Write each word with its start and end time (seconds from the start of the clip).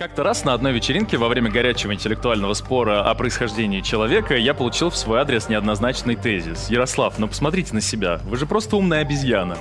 Как-то 0.00 0.22
раз 0.22 0.46
на 0.46 0.54
одной 0.54 0.72
вечеринке 0.72 1.18
во 1.18 1.28
время 1.28 1.50
горячего 1.50 1.92
интеллектуального 1.92 2.54
спора 2.54 3.02
о 3.02 3.14
происхождении 3.14 3.82
человека 3.82 4.34
я 4.34 4.54
получил 4.54 4.88
в 4.88 4.96
свой 4.96 5.20
адрес 5.20 5.50
неоднозначный 5.50 6.16
тезис. 6.16 6.70
Ярослав, 6.70 7.18
ну 7.18 7.28
посмотрите 7.28 7.74
на 7.74 7.82
себя, 7.82 8.18
вы 8.24 8.38
же 8.38 8.46
просто 8.46 8.76
умная 8.76 9.02
обезьяна. 9.02 9.58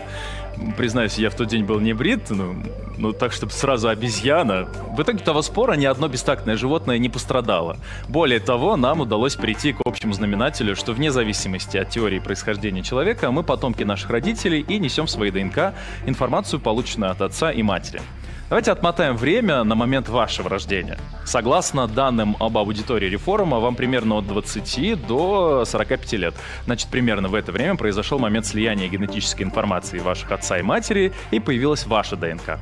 Признаюсь, 0.77 1.17
я 1.17 1.29
в 1.29 1.35
тот 1.35 1.49
день 1.49 1.65
был 1.65 1.81
не 1.81 1.91
брит, 1.91 2.29
ну, 2.29 2.55
ну 2.97 3.11
так, 3.11 3.33
чтобы 3.33 3.51
сразу 3.51 3.89
обезьяна. 3.89 4.69
В 4.95 5.01
итоге 5.01 5.19
того 5.19 5.41
спора 5.41 5.73
ни 5.73 5.83
одно 5.83 6.07
бестактное 6.07 6.55
животное 6.55 6.97
не 6.99 7.09
пострадало. 7.09 7.75
Более 8.07 8.39
того, 8.39 8.77
нам 8.77 9.01
удалось 9.01 9.35
прийти 9.35 9.73
к 9.73 9.81
общему 9.83 10.13
знаменателю, 10.13 10.77
что 10.77 10.93
вне 10.93 11.11
зависимости 11.11 11.75
от 11.75 11.89
теории 11.89 12.19
происхождения 12.19 12.81
человека, 12.81 13.29
мы 13.31 13.43
потомки 13.43 13.83
наших 13.83 14.09
родителей 14.09 14.61
и 14.61 14.79
несем 14.79 15.07
в 15.07 15.11
своей 15.11 15.33
ДНК 15.33 15.73
информацию, 16.05 16.61
полученную 16.61 17.11
от 17.11 17.21
отца 17.21 17.51
и 17.51 17.61
матери. 17.61 17.99
Давайте 18.49 18.71
отмотаем 18.71 19.15
время 19.15 19.63
на 19.63 19.75
момент 19.75 20.09
вашего 20.09 20.49
рождения. 20.49 20.97
Согласно 21.23 21.87
данным 21.87 22.35
об 22.39 22.57
аудитории 22.57 23.07
реформа, 23.07 23.59
вам 23.59 23.75
примерно 23.75 24.17
от 24.17 24.25
20 24.25 25.05
до 25.05 25.65
45 25.65 26.13
лет. 26.13 26.33
Значит, 26.65 26.89
примерно 26.89 27.27
в 27.27 27.35
это 27.35 27.51
время 27.51 27.75
произошел 27.75 28.17
момент 28.17 28.47
слияния 28.47 28.87
генетической 28.87 29.43
информации 29.43 29.99
ваших 29.99 30.31
отца 30.31 30.57
и 30.57 30.63
матери, 30.63 31.13
и 31.29 31.39
появилась 31.39 31.85
ваша 31.85 32.15
ДНК. 32.15 32.57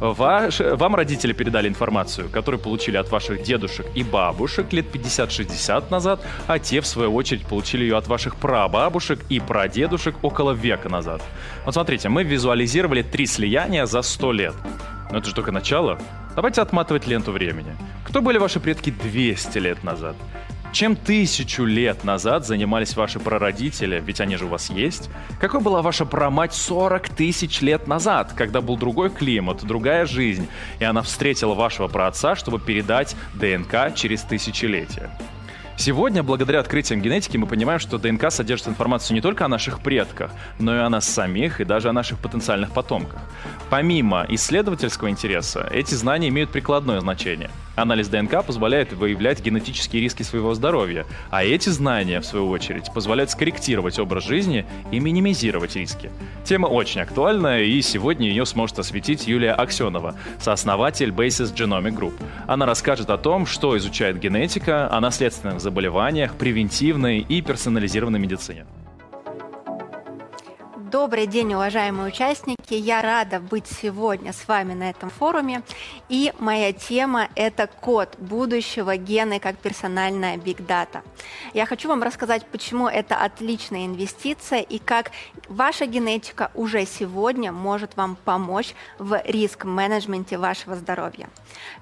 Ваш, 0.00 0.58
вам 0.58 0.96
родители 0.96 1.32
передали 1.32 1.68
информацию, 1.68 2.28
которую 2.28 2.60
получили 2.60 2.96
от 2.96 3.12
ваших 3.12 3.44
дедушек 3.44 3.86
и 3.94 4.02
бабушек 4.02 4.72
лет 4.72 4.86
50-60 4.92 5.90
назад, 5.92 6.20
а 6.48 6.58
те, 6.58 6.80
в 6.80 6.86
свою 6.88 7.14
очередь, 7.14 7.46
получили 7.46 7.84
ее 7.84 7.96
от 7.96 8.08
ваших 8.08 8.34
прабабушек 8.34 9.20
и 9.28 9.38
прадедушек 9.38 10.16
около 10.22 10.50
века 10.50 10.88
назад. 10.88 11.22
Вот 11.64 11.74
смотрите, 11.74 12.08
мы 12.08 12.24
визуализировали 12.24 13.02
три 13.02 13.26
слияния 13.26 13.86
за 13.86 14.02
100 14.02 14.32
лет. 14.32 14.54
Но 15.10 15.18
это 15.18 15.28
же 15.28 15.34
только 15.34 15.52
начало. 15.52 15.98
Давайте 16.36 16.62
отматывать 16.62 17.06
ленту 17.06 17.32
времени. 17.32 17.76
Кто 18.04 18.22
были 18.22 18.38
ваши 18.38 18.60
предки 18.60 18.90
200 18.90 19.58
лет 19.58 19.84
назад? 19.84 20.16
Чем 20.72 20.94
тысячу 20.94 21.64
лет 21.64 22.04
назад 22.04 22.46
занимались 22.46 22.94
ваши 22.94 23.18
прародители, 23.18 24.00
ведь 24.06 24.20
они 24.20 24.36
же 24.36 24.44
у 24.44 24.48
вас 24.48 24.70
есть? 24.70 25.10
Какой 25.40 25.60
была 25.60 25.82
ваша 25.82 26.06
прамать 26.06 26.54
40 26.54 27.08
тысяч 27.08 27.60
лет 27.60 27.88
назад, 27.88 28.34
когда 28.34 28.60
был 28.60 28.76
другой 28.76 29.10
климат, 29.10 29.64
другая 29.64 30.06
жизнь, 30.06 30.46
и 30.78 30.84
она 30.84 31.02
встретила 31.02 31.54
вашего 31.54 31.88
праотца, 31.88 32.36
чтобы 32.36 32.60
передать 32.60 33.16
ДНК 33.34 33.92
через 33.96 34.22
тысячелетия? 34.22 35.10
Сегодня, 35.80 36.22
благодаря 36.22 36.60
открытиям 36.60 37.00
генетики, 37.00 37.38
мы 37.38 37.46
понимаем, 37.46 37.80
что 37.80 37.96
ДНК 37.96 38.30
содержит 38.30 38.68
информацию 38.68 39.14
не 39.14 39.22
только 39.22 39.46
о 39.46 39.48
наших 39.48 39.80
предках, 39.80 40.30
но 40.58 40.76
и 40.76 40.78
о 40.78 40.90
нас 40.90 41.08
самих 41.08 41.62
и 41.62 41.64
даже 41.64 41.88
о 41.88 41.94
наших 41.94 42.18
потенциальных 42.18 42.72
потомках. 42.72 43.18
Помимо 43.70 44.26
исследовательского 44.28 45.08
интереса, 45.08 45.66
эти 45.72 45.94
знания 45.94 46.28
имеют 46.28 46.50
прикладное 46.50 47.00
значение. 47.00 47.48
Анализ 47.80 48.08
ДНК 48.08 48.44
позволяет 48.44 48.92
выявлять 48.92 49.42
генетические 49.42 50.02
риски 50.02 50.22
своего 50.22 50.52
здоровья, 50.52 51.06
а 51.30 51.42
эти 51.42 51.70
знания, 51.70 52.20
в 52.20 52.26
свою 52.26 52.50
очередь, 52.50 52.92
позволяют 52.92 53.30
скорректировать 53.30 53.98
образ 53.98 54.24
жизни 54.26 54.66
и 54.92 55.00
минимизировать 55.00 55.76
риски. 55.76 56.10
Тема 56.44 56.66
очень 56.66 57.00
актуальная, 57.00 57.62
и 57.62 57.80
сегодня 57.80 58.28
ее 58.28 58.44
сможет 58.44 58.78
осветить 58.78 59.26
Юлия 59.26 59.52
Аксенова, 59.52 60.14
сооснователь 60.38 61.08
Basis 61.08 61.54
Genomic 61.54 61.98
Group. 61.98 62.12
Она 62.46 62.66
расскажет 62.66 63.08
о 63.08 63.16
том, 63.16 63.46
что 63.46 63.76
изучает 63.78 64.18
генетика, 64.18 64.92
о 64.92 65.00
наследственных 65.00 65.62
заболеваниях, 65.62 66.34
превентивной 66.34 67.20
и 67.20 67.40
персонализированной 67.40 68.18
медицине. 68.18 68.66
Добрый 70.90 71.28
день, 71.28 71.54
уважаемые 71.54 72.08
участники! 72.08 72.74
Я 72.74 73.00
рада 73.00 73.38
быть 73.38 73.68
сегодня 73.68 74.32
с 74.32 74.48
вами 74.48 74.74
на 74.74 74.90
этом 74.90 75.08
форуме. 75.08 75.62
И 76.08 76.32
моя 76.40 76.72
тема– 76.72 77.28
это 77.36 77.68
код 77.68 78.16
будущего 78.18 78.96
гены 78.96 79.38
как 79.38 79.56
персональная 79.58 80.36
Data. 80.36 81.02
Я 81.54 81.66
хочу 81.66 81.88
вам 81.88 82.02
рассказать, 82.02 82.44
почему 82.46 82.88
это 82.88 83.14
отличная 83.14 83.86
инвестиция 83.86 84.62
и 84.62 84.80
как 84.80 85.12
ваша 85.48 85.86
генетика 85.86 86.50
уже 86.54 86.84
сегодня 86.86 87.52
может 87.52 87.96
вам 87.96 88.16
помочь 88.24 88.74
в 88.98 89.22
риск-менеджменте 89.24 90.38
вашего 90.38 90.74
здоровья. 90.74 91.28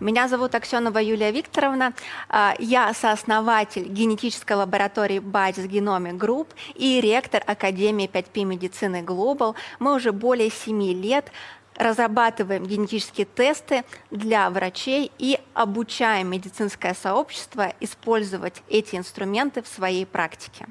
Меня 0.00 0.28
зовут 0.28 0.54
Аксенова 0.54 0.98
Юлия 0.98 1.30
Викторовна. 1.30 1.94
А, 2.28 2.54
я 2.58 2.92
сооснователь 2.92 3.88
генетической 3.88 4.52
лаборатории 4.52 5.18
Basis 5.18 5.66
Genomic 5.66 6.18
Group 6.18 6.48
и 6.74 7.00
ректор 7.00 7.42
Академии 7.46 8.10
5P 8.12 8.44
медицины 8.44 8.97
Медицины 8.98 9.04
Global 9.04 9.54
мы 9.78 9.94
уже 9.94 10.12
более 10.12 10.50
7 10.50 10.92
лет 10.92 11.30
разрабатываем 11.76 12.66
генетические 12.66 13.26
тесты 13.26 13.84
для 14.10 14.50
врачей 14.50 15.12
и 15.18 15.38
обучаем 15.54 16.28
медицинское 16.28 16.94
сообщество 16.94 17.72
использовать 17.80 18.62
эти 18.68 18.96
инструменты 18.96 19.62
в 19.62 19.68
своей 19.68 20.04
практике. 20.04 20.66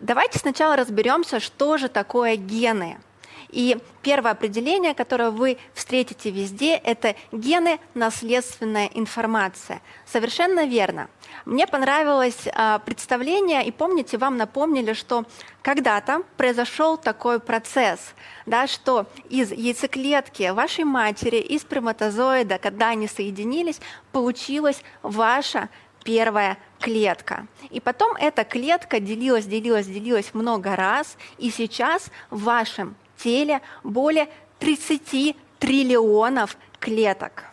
Давайте 0.00 0.38
сначала 0.40 0.74
разберемся, 0.76 1.38
что 1.38 1.76
же 1.76 1.88
такое 1.88 2.36
гены– 2.36 2.98
и 3.52 3.78
первое 4.02 4.32
определение, 4.32 4.94
которое 4.94 5.30
вы 5.30 5.58
встретите 5.74 6.30
везде, 6.30 6.74
это 6.74 7.14
гены 7.30 7.78
наследственная 7.94 8.90
информация. 8.94 9.80
Совершенно 10.06 10.66
верно. 10.66 11.08
Мне 11.44 11.66
понравилось 11.66 12.46
э, 12.46 12.78
представление, 12.84 13.64
и 13.64 13.70
помните, 13.70 14.18
вам 14.18 14.36
напомнили, 14.36 14.94
что 14.94 15.24
когда-то 15.62 16.22
произошел 16.36 16.96
такой 16.96 17.40
процесс, 17.40 18.14
да, 18.46 18.66
что 18.66 19.06
из 19.28 19.52
яйцеклетки 19.52 20.50
вашей 20.50 20.84
матери, 20.84 21.36
из 21.36 21.62
сперматозоида, 21.62 22.58
когда 22.58 22.88
они 22.88 23.06
соединились, 23.06 23.80
получилась 24.12 24.82
ваша 25.02 25.68
первая 26.04 26.58
клетка. 26.80 27.46
И 27.70 27.80
потом 27.80 28.16
эта 28.16 28.44
клетка 28.44 28.98
делилась, 28.98 29.46
делилась, 29.46 29.86
делилась 29.86 30.34
много 30.34 30.74
раз, 30.74 31.16
и 31.38 31.50
сейчас 31.50 32.06
в 32.30 32.42
вашем 32.42 32.96
теле 33.22 33.60
более 33.82 34.28
30 34.58 35.36
триллионов 35.58 36.56
клеток. 36.78 37.44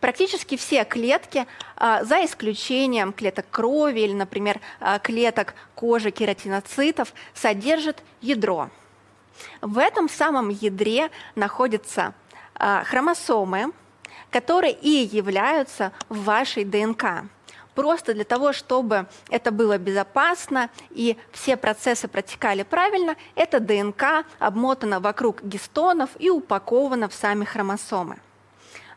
Практически 0.00 0.56
все 0.56 0.84
клетки, 0.84 1.46
а, 1.76 2.04
за 2.04 2.24
исключением 2.24 3.12
клеток 3.12 3.46
крови 3.50 4.00
или, 4.00 4.14
например, 4.14 4.58
а, 4.80 4.98
клеток 4.98 5.54
кожи 5.74 6.10
кератиноцитов, 6.10 7.12
содержат 7.34 8.02
ядро. 8.22 8.70
В 9.60 9.78
этом 9.78 10.08
самом 10.08 10.48
ядре 10.48 11.10
находятся 11.34 12.14
а, 12.54 12.84
хромосомы, 12.84 13.72
которые 14.30 14.72
и 14.72 15.08
являются 15.12 15.92
вашей 16.08 16.64
ДНК 16.64 17.24
просто 17.74 18.14
для 18.14 18.24
того, 18.24 18.52
чтобы 18.52 19.06
это 19.28 19.50
было 19.50 19.78
безопасно 19.78 20.70
и 20.90 21.16
все 21.32 21.56
процессы 21.56 22.08
протекали 22.08 22.62
правильно, 22.62 23.16
эта 23.34 23.60
ДНК 23.60 24.24
обмотана 24.38 25.00
вокруг 25.00 25.42
гистонов 25.42 26.10
и 26.18 26.30
упакована 26.30 27.08
в 27.08 27.14
сами 27.14 27.44
хромосомы. 27.44 28.18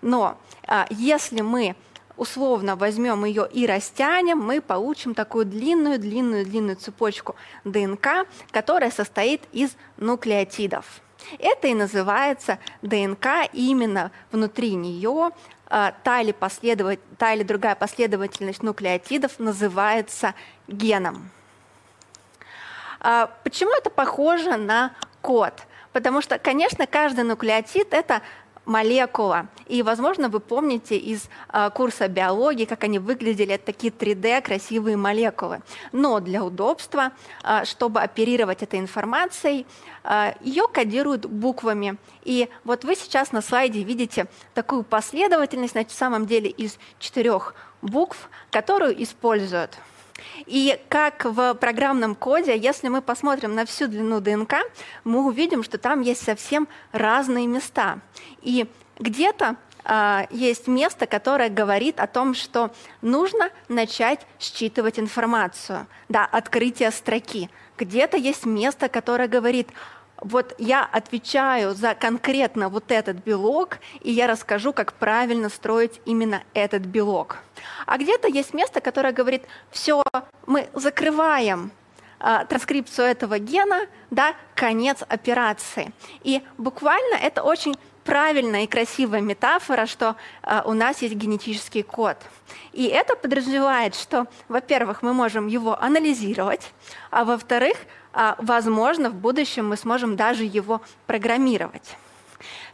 Но 0.02 0.38
а, 0.68 0.86
если 0.90 1.42
мы 1.42 1.76
условно 2.18 2.76
возьмем 2.76 3.26
ее 3.26 3.48
и 3.52 3.66
растянем, 3.66 4.40
мы 4.40 4.62
получим 4.62 5.14
такую 5.14 5.46
длинную-длинную-длинную 5.46 6.76
цепочку 6.76 7.36
ДНК, 7.64 8.28
которая 8.52 8.92
состоит 8.92 9.42
из 9.52 9.76
нуклеотидов. 9.98 11.02
Это 11.40 11.68
и 11.68 11.74
называется 11.74 12.60
ДНК, 12.82 13.50
именно 13.54 14.12
внутри 14.32 14.76
нее 14.76 15.32
та 16.04 16.22
или, 16.22 16.32
последовать, 16.32 17.00
та 17.18 17.34
или 17.34 17.42
другая 17.42 17.74
последовательность 17.74 18.62
нуклеотидов 18.62 19.40
называется 19.40 20.36
геном. 20.68 21.32
А, 23.00 23.32
почему 23.44 23.72
это 23.76 23.90
похоже 23.90 24.58
на 24.58 24.94
код? 25.22 25.54
Потому 25.92 26.22
что, 26.22 26.38
конечно, 26.38 26.86
каждый 26.86 27.24
нуклеотид– 27.24 27.88
это 27.94 28.22
молекула. 28.66 29.48
И, 29.68 29.82
возможно, 29.84 30.30
вы 30.30 30.40
помните 30.40 30.98
из 30.98 31.30
э, 31.52 31.70
курса 31.74 32.08
биологии, 32.08 32.66
как 32.66 32.84
они 32.84 33.00
выглядели, 33.00 33.56
это 33.56 33.68
такие 33.68 33.92
3D 33.92 34.42
красивые 34.42 34.98
молекулы. 34.98 35.62
Но 35.92 36.20
для 36.20 36.44
удобства, 36.44 37.12
э, 37.44 37.66
чтобы 37.66 38.02
оперировать 38.02 38.64
этой 38.64 38.80
информацией, 38.80 39.66
э, 40.04 40.34
ее 40.42 40.68
кодируют 40.68 41.26
буквами. 41.26 41.98
И 42.24 42.50
вот 42.64 42.84
вы 42.84 42.96
сейчас 42.96 43.32
на 43.32 43.42
слайде 43.42 43.84
видите 43.84 44.28
такую 44.54 44.84
последовательность, 44.84 45.76
на 45.76 45.86
самом 45.90 46.26
деле 46.26 46.50
из 46.50 46.78
четырех 47.00 47.56
букв, 47.82 48.30
которую 48.52 49.02
используют. 49.02 49.78
И 50.46 50.80
как 50.90 51.26
в 51.26 51.54
программном 51.56 52.16
коде, 52.16 52.58
если 52.58 52.88
мы 52.88 53.02
посмотрим 53.02 53.56
на 53.56 53.66
всю 53.66 53.88
длину 53.88 54.20
ДНК, 54.20 54.56
мы 55.04 55.26
увидим, 55.26 55.64
что 55.64 55.78
там 55.78 56.02
есть 56.02 56.24
совсем 56.24 56.68
разные 56.92 57.48
места. 57.48 58.00
И 58.42 58.68
где-то 59.00 59.56
а, 59.86 60.28
есть 60.30 60.68
место, 60.68 61.08
которое 61.08 61.50
говорит 61.50 62.00
о 62.00 62.08
том, 62.08 62.34
что 62.34 62.72
нужно 63.02 63.50
начать 63.68 64.22
считывать 64.40 65.00
информацию, 65.00 65.88
да, 66.10 66.26
открытие 66.26 66.92
строки. 66.92 67.50
Где-то 67.78 68.18
есть 68.18 68.46
место, 68.46 68.88
которое 68.88 69.28
говорит, 69.28 69.70
вот 70.24 70.56
я 70.58 70.86
отвечаю 70.86 71.76
за 71.76 71.96
конкретно 71.96 72.70
вот 72.70 72.92
этот 72.92 73.18
белок, 73.18 73.80
и 74.02 74.12
я 74.12 74.28
расскажу, 74.28 74.74
как 74.74 74.94
правильно 74.94 75.50
строить 75.50 76.02
именно 76.06 76.44
этот 76.54 76.84
белок. 76.84 77.38
А 77.86 77.98
где-то 77.98 78.28
есть 78.28 78.54
место, 78.54 78.82
которое 78.82 79.14
говорит, 79.14 79.44
все, 79.70 80.02
мы 80.48 80.70
закрываем 80.74 81.72
а, 82.20 82.46
транскрипцию 82.46 83.08
этого 83.08 83.38
гена, 83.38 83.82
да, 84.10 84.34
конец 84.56 85.04
операции. 85.08 85.92
И 86.24 86.42
буквально 86.58 87.16
это 87.16 87.44
очень 87.44 87.76
правильная 88.04 88.64
и 88.64 88.68
красивая 88.68 89.22
метафора, 89.22 89.86
что 89.86 90.16
э, 90.42 90.62
у 90.66 90.74
нас 90.74 91.02
есть 91.02 91.16
генетический 91.16 91.84
код. 91.84 92.18
И 92.74 92.86
это 92.86 93.16
подразумевает, 93.16 93.96
что, 93.96 94.28
во-первых, 94.50 95.02
мы 95.02 95.14
можем 95.14 95.48
его 95.48 95.82
анализировать, 95.82 96.72
а 97.12 97.24
во-вторых, 97.24 97.78
возможно, 98.38 99.10
в 99.10 99.16
будущем 99.16 99.70
мы 99.70 99.78
сможем 99.78 100.16
даже 100.16 100.44
его 100.44 100.82
программировать. 101.08 101.98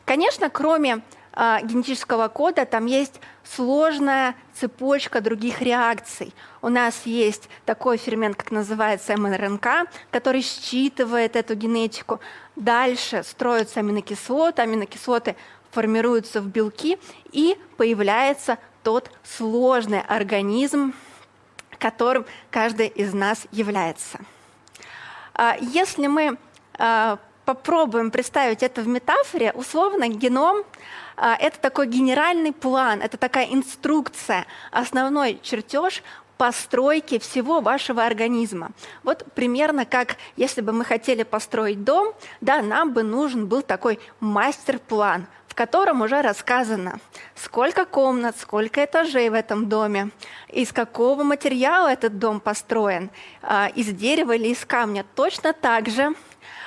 Конечно, 0.05 0.49
кроме 0.49 1.01
э, 1.33 1.57
генетического 1.63 2.27
кода 2.27 2.65
там 2.65 2.87
есть 2.87 3.21
сложная 3.43 4.35
цепочка 4.53 5.21
других 5.21 5.61
реакций. 5.61 6.33
У 6.61 6.69
нас 6.69 7.05
есть 7.05 7.49
такой 7.65 7.97
фермент, 7.97 8.35
как 8.35 8.51
называется 8.51 9.15
МРНК, 9.15 9.87
который 10.11 10.41
считывает 10.41 11.35
эту 11.35 11.55
генетику. 11.55 12.19
Дальше 12.55 13.23
строятся 13.23 13.79
аминокислоты, 13.79 14.61
аминокислоты 14.61 15.35
формируются 15.71 16.41
в 16.41 16.47
белки, 16.47 16.97
и 17.31 17.57
появляется 17.77 18.57
тот 18.83 19.11
сложный 19.23 20.01
организм, 20.01 20.93
которым 21.77 22.25
каждый 22.49 22.87
из 22.87 23.13
нас 23.13 23.45
является. 23.51 24.19
А, 25.41 25.55
если 25.61 26.07
мы 26.07 26.37
а, 26.77 27.17
попробуем 27.45 28.11
представить 28.11 28.61
это 28.61 28.81
в 28.81 28.89
метафоре, 28.89 29.53
условно 29.53 30.09
геном 30.09 30.65
а, 31.15 31.33
это 31.39 31.57
такой 31.61 31.87
генеральный 31.87 32.51
план, 32.51 33.01
это 33.01 33.15
такая 33.15 33.45
инструкция, 33.45 34.45
основной 34.69 35.39
чертеж 35.41 36.03
постройки 36.35 37.19
всего 37.19 37.61
вашего 37.61 38.03
организма. 38.05 38.71
Вот 39.03 39.23
примерно 39.33 39.85
как 39.85 40.17
если 40.35 40.59
бы 40.59 40.73
мы 40.73 40.83
хотели 40.83 41.23
построить 41.23 41.85
дом, 41.85 42.13
да, 42.41 42.61
нам 42.61 42.91
бы 42.91 43.03
нужен 43.03 43.47
был 43.47 43.61
такой 43.61 43.97
мастер-план, 44.19 45.25
котором 45.59 46.01
уже 46.01 46.21
рассказано, 46.21 47.01
сколько 47.35 47.83
комнат, 47.83 48.37
сколько 48.39 48.85
этажей 48.85 49.29
в 49.29 49.33
этом 49.33 49.67
доме, 49.67 50.11
из 50.47 50.71
какого 50.71 51.23
материала 51.23 51.89
этот 51.89 52.17
дом 52.17 52.39
построен, 52.39 53.09
из 53.75 53.87
дерева 53.87 54.37
или 54.37 54.47
из 54.47 54.63
камня. 54.63 55.05
Точно 55.15 55.51
так 55.51 55.89
же 55.89 56.15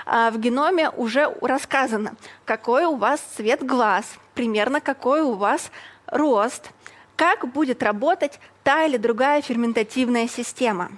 а, 0.04 0.30
в 0.30 0.38
геноме 0.38 0.90
уже 0.90 1.34
рассказано, 1.40 2.16
какой 2.44 2.84
у 2.84 2.96
вас 2.96 3.20
цвет 3.34 3.64
глаз, 3.64 4.04
примерно 4.34 4.82
какой 4.82 5.22
у 5.22 5.32
вас 5.36 5.70
рост, 6.04 6.68
как 7.16 7.50
будет 7.50 7.82
работать 7.82 8.40
та 8.62 8.84
или 8.84 8.98
другая 8.98 9.40
ферментативная 9.40 10.28
система. 10.28 10.90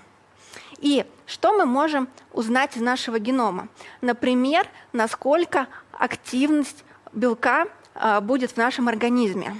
И 0.81 1.06
что 1.26 1.52
мы 1.52 1.64
можем 1.64 2.08
узнать 2.32 2.76
из 2.76 2.82
нашего 2.82 3.20
генома? 3.20 3.69
Например, 4.00 4.67
насколько 4.93 5.69
активность 5.93 6.85
белка 7.12 7.62
а, 7.62 7.83
будет 8.23 8.52
в 8.52 8.56
нашем 8.56 8.88
организме. 8.88 9.56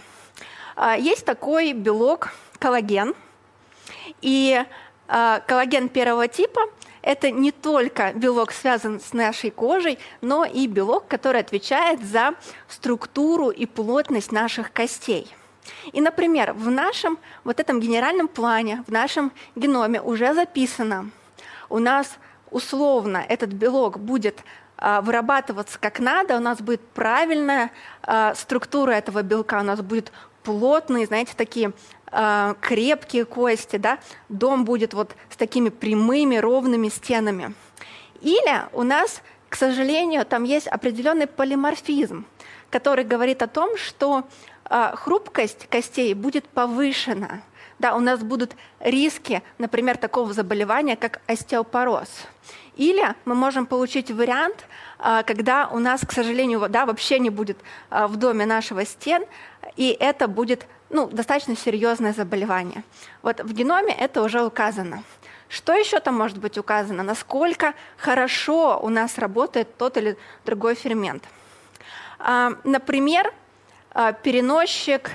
А, 0.77 0.97
есть 0.97 1.25
такой 1.25 1.73
белок 1.73 2.31
коллаген, 2.59 3.15
и 4.21 4.65
коллаген 5.07 5.89
первого 5.91 6.29
типа 6.29 6.63
это 7.05 7.31
не 7.31 7.53
только 7.53 8.13
белок 8.15 8.51
связан 8.51 8.99
с 8.99 9.13
нашей 9.13 9.51
кожей, 9.51 9.99
но 10.23 10.47
и 10.47 10.67
белок, 10.67 11.07
который 11.07 11.43
отвечает 11.43 12.03
за 12.03 12.35
структуру 12.67 13.51
и 13.51 13.67
плотность 13.67 14.33
наших 14.33 14.73
костей. 14.73 15.31
И, 15.93 16.01
например, 16.01 16.55
в 16.55 16.71
нашем 16.71 17.19
вот 17.45 17.61
этом 17.61 17.79
генеральном 17.79 18.27
плане, 18.27 18.83
в 18.87 18.91
нашем 18.91 19.33
геноме 19.55 20.01
уже 20.01 20.33
записано, 20.33 21.11
у 21.69 21.79
нас 21.79 22.17
условно 22.51 23.25
этот 23.29 23.51
белок 23.51 23.99
будет 23.99 24.43
а, 24.79 25.03
вырабатываться 25.03 25.79
как 25.79 26.01
надо, 26.01 26.37
у 26.37 26.41
нас 26.41 26.61
будет 26.61 26.81
правильная 26.89 27.65
а, 27.65 27.71
структура 28.35 28.93
этого 28.93 29.23
белка, 29.23 29.61
у 29.61 29.63
нас 29.63 29.81
будет 29.81 30.13
плотные, 30.45 31.07
знаете, 31.07 31.33
такие 31.37 31.73
э, 32.13 32.55
крепкие 32.61 33.25
кости, 33.25 33.77
да, 33.77 33.99
дом 34.29 34.65
будет 34.65 34.95
вот 34.95 35.17
с 35.31 35.37
такими 35.37 35.71
прямыми, 35.71 36.37
ровными 36.37 36.89
стенами. 36.89 37.55
Или 38.21 38.63
у 38.73 38.83
нас, 38.83 39.23
к 39.49 39.57
сожалению, 39.57 40.25
там 40.25 40.45
есть 40.45 40.69
определенный 40.69 41.27
полиморфизм, 41.27 42.25
который 42.71 43.05
говорит 43.05 43.43
о 43.43 43.49
том, 43.49 43.77
что 43.77 44.25
э, 44.69 44.93
хрупкость 44.95 45.67
костей 45.69 46.15
будет 46.15 46.47
повышена. 46.47 47.43
Да, 47.79 47.97
у 47.97 48.01
нас 48.01 48.21
будут 48.21 48.55
риски, 48.81 49.43
например, 49.59 49.97
такого 49.97 50.33
заболевания, 50.33 50.97
как 50.97 51.21
остеопороз. 51.27 52.09
Или 52.77 53.15
мы 53.25 53.35
можем 53.35 53.67
получить 53.67 54.11
вариант, 54.11 54.67
когда 55.27 55.69
у 55.69 55.79
нас, 55.79 56.01
к 56.07 56.13
сожалению, 56.13 56.67
да, 56.69 56.87
вообще 56.87 57.19
не 57.19 57.31
будет 57.31 57.59
в 57.91 58.17
доме 58.17 58.47
нашего 58.47 58.85
стен, 58.87 59.25
и 59.77 59.97
это 60.01 60.29
будет 60.29 60.67
ну, 60.91 61.09
достаточно 61.09 61.57
серьезное 61.57 62.13
заболевание. 62.13 62.85
Вот 63.23 63.41
в 63.41 63.53
геноме 63.53 63.95
это 63.95 64.23
уже 64.23 64.43
указано. 64.43 65.03
Что 65.49 65.75
еще 65.75 66.01
там 66.01 66.17
может 66.17 66.39
быть 66.39 66.57
указано? 66.59 67.03
Насколько 67.03 67.75
хорошо 67.97 68.79
у 68.81 68.89
нас 68.89 69.19
работает 69.19 69.77
тот 69.77 69.97
или 69.97 70.17
другой 70.45 70.75
фермент. 70.75 71.25
А, 72.19 72.53
например, 72.65 73.33
а, 73.93 74.13
переносчик, 74.13 75.11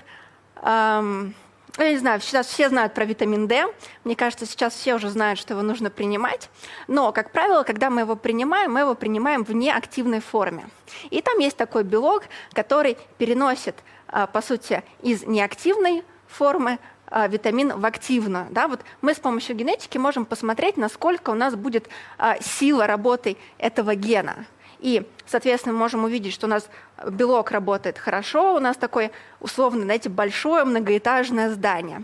я 1.77 1.91
не 1.91 1.97
знаю, 1.97 2.19
сейчас 2.21 2.47
все 2.47 2.69
знают 2.69 2.93
про 2.93 3.05
витамин 3.05 3.47
D. 3.47 3.67
Мне 4.03 4.15
кажется, 4.15 4.45
сейчас 4.45 4.73
все 4.73 4.95
уже 4.95 5.09
знают, 5.09 5.39
что 5.39 5.53
его 5.53 5.63
нужно 5.63 5.89
принимать. 5.89 6.49
Но, 6.87 7.11
как 7.11 7.31
правило, 7.31 7.63
когда 7.63 7.89
мы 7.89 8.01
его 8.01 8.15
принимаем, 8.15 8.73
мы 8.73 8.81
его 8.81 8.95
принимаем 8.95 9.43
в 9.43 9.53
неактивной 9.53 10.19
форме. 10.19 10.67
И 11.09 11.21
там 11.21 11.37
есть 11.39 11.57
такой 11.57 11.83
белок, 11.83 12.23
который 12.53 12.97
переносит 13.17 13.75
а, 14.11 14.27
по 14.27 14.41
сути, 14.41 14.83
из 15.01 15.25
неактивной 15.25 16.03
формы 16.27 16.79
а, 17.07 17.27
витамин 17.27 17.79
в 17.79 17.85
активную. 17.85 18.47
Да? 18.49 18.67
Вот 18.67 18.81
мы 19.01 19.13
с 19.13 19.19
помощью 19.19 19.55
генетики 19.55 19.97
можем 19.97 20.25
посмотреть, 20.25 20.77
насколько 20.77 21.29
у 21.29 21.35
нас 21.35 21.55
будет 21.55 21.89
а, 22.17 22.37
сила 22.41 22.87
работы 22.87 23.37
этого 23.57 23.95
гена. 23.95 24.45
И, 24.79 25.05
соответственно, 25.25 25.73
мы 25.73 25.79
можем 25.79 26.03
увидеть, 26.05 26.33
что 26.33 26.47
у 26.47 26.49
нас 26.49 26.69
белок 27.05 27.51
работает 27.51 27.97
хорошо, 27.97 28.55
у 28.55 28.59
нас 28.59 28.77
такое 28.77 29.11
условно, 29.41 29.83
знаете, 29.83 30.09
большое 30.09 30.63
многоэтажное 30.63 31.49
здание. 31.49 32.03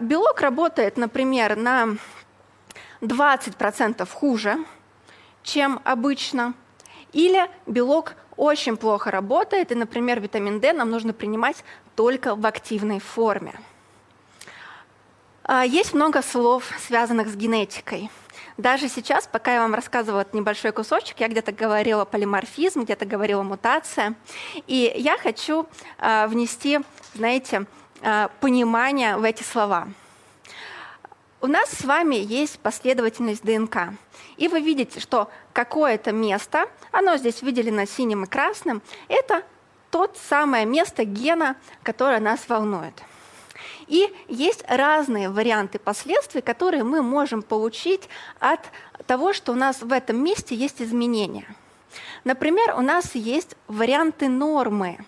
Белок 0.00 0.40
работает, 0.40 0.96
например, 0.96 1.56
на 1.56 1.96
20% 3.00 4.08
хуже, 4.12 4.58
чем 5.42 5.80
обычно, 5.84 6.54
или 7.12 7.48
белок 7.66 8.14
очень 8.36 8.76
плохо 8.76 9.10
работает, 9.10 9.72
и, 9.72 9.74
например, 9.74 10.20
витамин 10.20 10.60
D 10.60 10.72
нам 10.72 10.90
нужно 10.90 11.12
принимать 11.12 11.64
только 11.96 12.36
в 12.36 12.46
активной 12.46 13.00
форме. 13.00 13.54
А, 15.42 15.64
есть 15.64 15.94
много 15.94 16.22
слов, 16.22 16.64
связанных 16.78 17.28
с 17.28 17.34
генетикой. 17.34 18.10
Даже 18.58 18.88
сейчас, 18.88 19.28
пока 19.28 19.54
я 19.54 19.60
вам 19.62 19.72
рассказывала 19.72 20.22
этот 20.22 20.34
небольшой 20.34 20.72
кусочек, 20.72 21.20
я 21.20 21.28
где-то 21.28 21.52
говорила 21.52 22.04
полиморфизм, 22.04 22.82
где-то 22.82 23.06
говорила 23.06 23.44
мутация. 23.44 24.14
И 24.66 24.92
я 24.96 25.16
хочу 25.16 25.68
э, 25.98 26.26
внести, 26.26 26.80
знаете, 27.14 27.66
э, 28.00 28.28
понимание 28.40 29.16
в 29.16 29.22
эти 29.22 29.44
слова. 29.44 29.86
У 31.40 31.46
нас 31.46 31.70
с 31.70 31.84
вами 31.84 32.16
есть 32.16 32.58
последовательность 32.58 33.44
ДНК. 33.44 33.94
И 34.38 34.48
вы 34.48 34.60
видите, 34.60 34.98
что 34.98 35.30
какое-то 35.52 36.10
место, 36.10 36.66
оно 36.90 37.16
здесь 37.16 37.42
выделено 37.42 37.86
синим 37.86 38.24
и 38.24 38.26
красным, 38.26 38.82
это 39.06 39.44
тот 39.92 40.18
самое 40.28 40.66
место 40.66 41.04
гена, 41.04 41.54
которое 41.84 42.18
нас 42.18 42.48
волнует. 42.48 42.94
И 43.86 44.12
есть 44.28 44.64
разные 44.68 45.28
варианты 45.28 45.78
последствий, 45.78 46.40
которые 46.40 46.84
мы 46.84 47.02
можем 47.02 47.42
получить 47.42 48.08
от 48.38 48.60
того, 49.06 49.32
что 49.32 49.52
у 49.52 49.56
нас 49.56 49.82
в 49.82 49.92
этом 49.92 50.22
месте 50.22 50.54
есть 50.54 50.82
изменения. 50.82 51.46
Например, 52.24 52.74
у 52.76 52.82
нас 52.82 53.14
есть 53.14 53.56
варианты 53.66 54.28
нормы. 54.28 54.98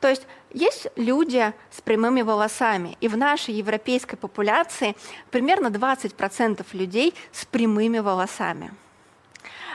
То 0.00 0.08
есть 0.08 0.26
есть 0.52 0.86
люди 0.96 1.52
с 1.70 1.80
прямыми 1.80 2.22
волосами, 2.22 2.96
и 3.00 3.08
в 3.08 3.16
нашей 3.16 3.54
европейской 3.54 4.16
популяции 4.16 4.96
примерно 5.30 5.68
20% 5.68 6.64
людей 6.72 7.14
с 7.32 7.44
прямыми 7.44 7.98
волосами. 7.98 8.72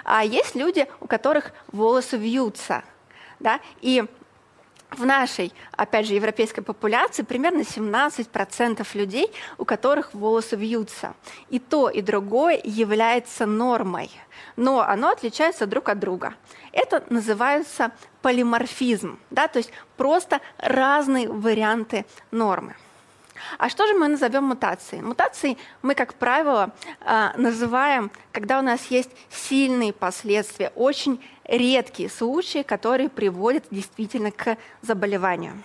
А 0.03 0.23
есть 0.23 0.55
люди, 0.55 0.87
у 0.99 1.07
которых 1.07 1.51
волосы 1.71 2.17
вьются. 2.17 2.83
Да? 3.39 3.59
И 3.81 4.03
в 4.97 5.05
нашей, 5.05 5.53
опять 5.71 6.07
же, 6.07 6.13
европейской 6.13 6.61
популяции 6.61 7.23
примерно 7.23 7.61
17% 7.61 8.85
людей, 8.93 9.31
у 9.57 9.65
которых 9.65 10.13
волосы 10.13 10.55
вьются. 10.55 11.13
И 11.49 11.59
то, 11.59 11.89
и 11.89 12.01
другое 12.01 12.59
является 12.63 13.45
нормой, 13.45 14.09
но 14.55 14.81
оно 14.81 15.09
отличается 15.09 15.65
друг 15.65 15.89
от 15.89 15.99
друга. 15.99 16.35
Это 16.71 17.03
называется 17.09 17.91
полиморфизм, 18.21 19.19
да, 19.29 19.47
то 19.47 19.59
есть 19.59 19.71
просто 19.97 20.41
разные 20.57 21.29
варианты 21.29 22.05
нормы. 22.31 22.75
А 23.57 23.69
что 23.69 23.87
же 23.87 23.93
мы 23.93 24.07
назовем 24.07 24.43
мутацией? 24.45 25.01
Мутацией 25.01 25.57
мы, 25.81 25.95
как 25.95 26.13
правило, 26.15 26.71
а, 27.01 27.33
называем, 27.37 28.11
когда 28.31 28.59
у 28.59 28.61
нас 28.61 28.85
есть 28.87 29.11
сильные 29.29 29.93
последствия, 29.93 30.71
очень 30.75 31.23
редкие 31.45 32.09
случаи, 32.09 32.63
которые 32.63 33.09
приводят 33.09 33.65
действительно 33.69 34.31
к 34.31 34.57
заболеванию. 34.81 35.61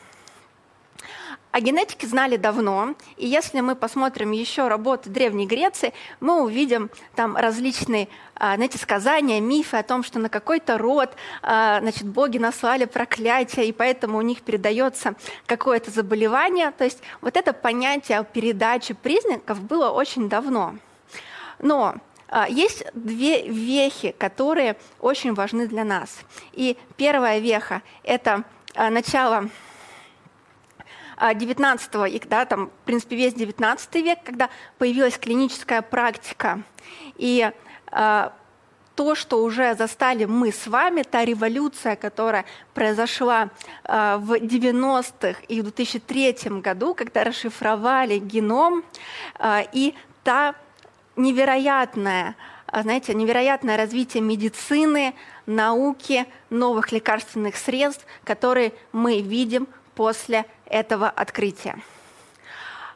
О 1.58 1.60
генетике 1.60 2.06
знали 2.06 2.36
давно, 2.36 2.94
и 3.16 3.26
если 3.26 3.58
мы 3.58 3.74
посмотрим 3.74 4.30
еще 4.30 4.68
работы 4.68 5.10
Древней 5.10 5.44
Греции, 5.44 5.92
мы 6.20 6.44
увидим 6.44 6.88
там 7.16 7.36
различные 7.36 8.06
а, 8.36 8.54
знаете, 8.54 8.78
сказания, 8.78 9.40
мифы 9.40 9.76
о 9.76 9.82
том, 9.82 10.04
что 10.04 10.20
на 10.20 10.28
какой-то 10.28 10.78
род 10.78 11.16
а, 11.42 11.80
значит, 11.80 12.04
боги 12.06 12.38
наслали 12.38 12.84
проклятие, 12.84 13.66
и 13.66 13.72
поэтому 13.72 14.18
у 14.18 14.20
них 14.20 14.42
передается 14.42 15.16
какое-то 15.46 15.90
заболевание. 15.90 16.70
То 16.70 16.84
есть 16.84 17.00
вот 17.20 17.36
это 17.36 17.52
понятие 17.52 18.20
о 18.20 18.22
передаче 18.22 18.94
признаков 18.94 19.60
было 19.60 19.90
очень 19.90 20.28
давно. 20.28 20.76
Но 21.58 21.96
а, 22.28 22.48
есть 22.48 22.84
две 22.94 23.48
вехи, 23.48 24.14
которые 24.16 24.76
очень 25.00 25.34
важны 25.34 25.66
для 25.66 25.82
нас. 25.82 26.20
И 26.52 26.76
первая 26.96 27.40
веха– 27.40 27.82
это 28.04 28.44
начало 28.76 29.50
19 31.34 31.94
века, 32.12 32.28
да, 32.28 32.44
там, 32.44 32.66
в 32.66 32.86
принципе, 32.86 33.16
весь 33.16 33.34
19 33.34 33.94
век, 33.96 34.18
когда 34.24 34.48
появилась 34.78 35.18
клиническая 35.18 35.82
практика. 35.82 36.62
И 37.16 37.50
э, 37.90 38.30
то, 38.94 39.14
что 39.14 39.42
уже 39.42 39.74
застали 39.74 40.24
мы 40.24 40.52
с 40.52 40.66
вами, 40.66 41.02
та 41.02 41.24
революция, 41.24 41.96
которая 41.96 42.44
произошла 42.74 43.50
э, 43.84 44.16
в 44.18 44.34
90-х 44.34 45.40
и 45.48 45.60
в 45.60 45.64
2003 45.64 46.60
году, 46.60 46.94
когда 46.94 47.24
расшифровали 47.24 48.18
геном, 48.18 48.84
и 49.72 49.94
та 50.24 50.54
невероятная 51.16 52.36
знаете, 52.72 53.14
невероятное 53.14 53.76
развитие 53.76 54.22
медицины, 54.22 55.14
науки, 55.46 56.26
новых 56.50 56.92
лекарственных 56.92 57.56
средств, 57.56 58.04
которые 58.24 58.72
мы 58.92 59.22
видим 59.22 59.66
после 59.94 60.44
этого 60.68 61.08
открытия. 61.08 61.76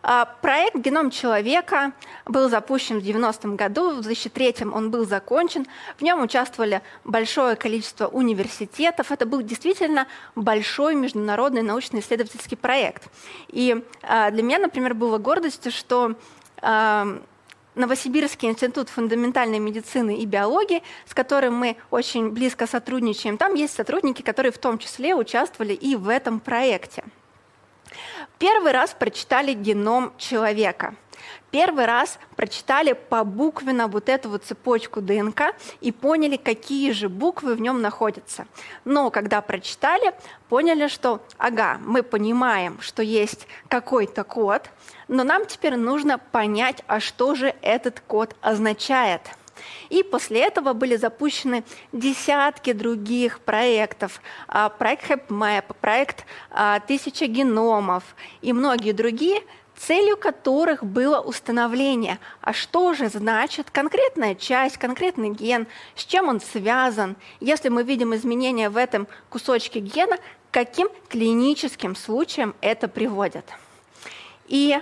А, 0.04 0.24
проект 0.24 0.76
«Геном 0.76 1.10
человека» 1.10 1.92
был 2.26 2.48
запущен 2.48 2.98
в 2.98 3.04
90-м 3.04 3.54
году, 3.54 3.90
в 3.90 4.00
2003-м 4.00 4.74
он 4.74 4.90
был 4.90 5.06
закончен. 5.06 5.66
В 5.96 6.02
нем 6.02 6.20
участвовали 6.22 6.82
большое 7.04 7.54
количество 7.54 8.08
университетов. 8.08 9.12
Это 9.12 9.26
был 9.26 9.42
действительно 9.42 10.08
большой 10.34 10.96
международный 10.96 11.62
научно-исследовательский 11.62 12.56
проект. 12.56 13.04
И 13.48 13.84
а, 14.02 14.30
для 14.32 14.42
меня, 14.42 14.58
например, 14.58 14.94
было 14.94 15.18
гордостью, 15.18 15.70
что 15.70 16.16
а, 16.60 17.22
Новосибирский 17.76 18.50
институт 18.50 18.88
фундаментальной 18.88 19.60
медицины 19.60 20.18
и 20.18 20.26
биологии, 20.26 20.82
с 21.06 21.14
которым 21.14 21.54
мы 21.54 21.76
очень 21.90 22.30
близко 22.30 22.66
сотрудничаем. 22.66 23.38
Там 23.38 23.54
есть 23.54 23.74
сотрудники, 23.74 24.20
которые 24.20 24.50
в 24.50 24.58
том 24.58 24.78
числе 24.78 25.14
участвовали 25.14 25.72
и 25.72 25.94
в 25.94 26.08
этом 26.08 26.40
проекте. 26.40 27.04
Первый 28.42 28.72
раз 28.72 28.92
прочитали 28.98 29.52
геном 29.52 30.12
человека. 30.18 30.96
Первый 31.52 31.84
раз 31.84 32.18
прочитали 32.34 32.92
по 32.92 33.22
буквенно 33.22 33.86
вот 33.86 34.08
эту 34.08 34.30
вот 34.30 34.42
цепочку 34.42 35.00
ДНК 35.00 35.54
и 35.80 35.92
поняли, 35.92 36.36
какие 36.36 36.90
же 36.90 37.08
буквы 37.08 37.54
в 37.54 37.60
нем 37.60 37.80
находятся. 37.80 38.48
Но 38.84 39.12
когда 39.12 39.42
прочитали, 39.42 40.12
поняли, 40.48 40.88
что, 40.88 41.20
ага, 41.38 41.78
мы 41.84 42.02
понимаем, 42.02 42.80
что 42.80 43.04
есть 43.04 43.46
какой-то 43.68 44.24
код, 44.24 44.70
но 45.06 45.22
нам 45.22 45.46
теперь 45.46 45.76
нужно 45.76 46.18
понять, 46.18 46.82
а 46.88 46.98
что 46.98 47.36
же 47.36 47.54
этот 47.62 48.00
код 48.00 48.34
означает. 48.40 49.20
И 49.90 50.02
после 50.02 50.40
этого 50.40 50.72
были 50.72 50.96
запущены 50.96 51.64
десятки 51.92 52.72
других 52.72 53.40
проектов. 53.40 54.20
А, 54.48 54.68
проект 54.68 55.10
HapMap, 55.10 55.74
проект 55.80 56.24
а, 56.50 56.80
«Тысяча 56.80 57.26
геномов» 57.26 58.04
и 58.40 58.52
многие 58.52 58.92
другие, 58.92 59.42
целью 59.76 60.16
которых 60.16 60.84
было 60.84 61.20
установление, 61.20 62.18
а 62.40 62.52
что 62.52 62.94
же 62.94 63.08
значит 63.08 63.70
конкретная 63.70 64.34
часть, 64.34 64.76
конкретный 64.76 65.30
ген, 65.30 65.66
с 65.96 66.04
чем 66.04 66.28
он 66.28 66.40
связан. 66.40 67.16
Если 67.40 67.68
мы 67.68 67.82
видим 67.82 68.14
изменения 68.14 68.70
в 68.70 68.76
этом 68.76 69.08
кусочке 69.28 69.80
гена, 69.80 70.18
каким 70.50 70.88
клиническим 71.08 71.96
случаем 71.96 72.54
это 72.60 72.86
приводит. 72.86 73.44
И 74.46 74.78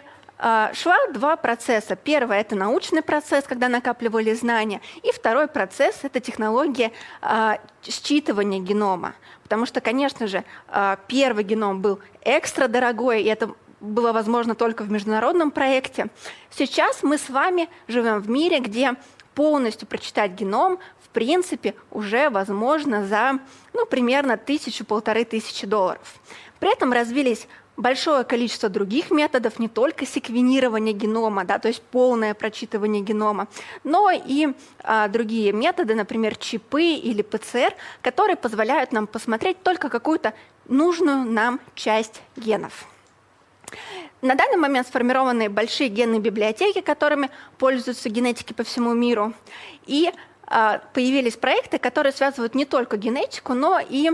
шла 0.72 0.96
два 1.12 1.36
процесса. 1.36 1.96
Первый– 1.96 2.38
это 2.40 2.56
научный 2.56 3.02
процесс, 3.02 3.44
когда 3.44 3.68
накапливали 3.68 4.32
знания, 4.32 4.80
и 5.02 5.12
второй 5.12 5.48
процесс– 5.48 6.00
это 6.02 6.20
технология 6.20 6.92
а, 7.20 7.58
считывания 7.82 8.60
генома. 8.60 9.14
Потому 9.42 9.66
что, 9.66 9.80
конечно 9.80 10.26
же, 10.26 10.44
а, 10.68 10.98
первый 11.08 11.44
геном 11.44 11.82
был 11.82 12.00
экстра 12.22 12.68
дорогой, 12.68 13.22
и 13.22 13.26
это 13.26 13.54
было 13.80 14.12
возможно 14.12 14.54
только 14.54 14.82
в 14.82 14.90
международном 14.90 15.50
проекте. 15.50 16.06
Сейчас 16.50 17.02
мы 17.02 17.18
с 17.18 17.28
вами 17.28 17.68
живем 17.88 18.20
в 18.20 18.28
мире, 18.30 18.60
где 18.60 18.94
полностью 19.34 19.88
прочитать 19.88 20.32
геном 20.32 20.78
в 21.02 21.08
принципе 21.08 21.74
уже 21.90 22.30
возможно 22.30 23.04
за 23.04 23.38
ну, 23.72 23.86
примерно 23.86 24.36
тысячу-полторы 24.36 25.24
тысячи 25.24 25.66
долларов. 25.66 26.14
При 26.60 26.70
этом 26.70 26.92
развились 26.92 27.48
большое 27.80 28.24
количество 28.24 28.68
других 28.68 29.10
методов, 29.10 29.58
не 29.58 29.68
только 29.68 30.06
секвенирование 30.06 30.92
генома, 30.92 31.44
да, 31.44 31.58
то 31.58 31.68
есть 31.68 31.82
полное 31.82 32.34
прочитывание 32.34 33.02
генома, 33.02 33.48
но 33.84 34.10
и 34.10 34.48
а, 34.82 35.08
другие 35.08 35.52
методы, 35.52 35.94
например, 35.94 36.36
чипы 36.36 36.82
или 36.82 37.22
ПЦР, 37.22 37.74
которые 38.02 38.36
позволяют 38.36 38.92
нам 38.92 39.06
посмотреть 39.06 39.62
только 39.62 39.88
какую-то 39.88 40.34
нужную 40.68 41.24
нам 41.24 41.60
часть 41.74 42.20
генов. 42.36 42.86
На 44.22 44.34
данный 44.34 44.58
момент 44.58 44.86
сформированы 44.86 45.48
большие 45.48 45.88
генные 45.88 46.20
библиотеки, 46.20 46.82
которыми 46.82 47.30
пользуются 47.56 48.10
генетики 48.10 48.52
по 48.52 48.64
всему 48.64 48.92
миру. 48.92 49.32
И 49.86 50.12
появились 50.92 51.36
проекты, 51.36 51.78
которые 51.78 52.12
связывают 52.12 52.54
не 52.54 52.64
только 52.64 52.96
генетику, 52.96 53.54
но 53.54 53.80
и 53.80 54.10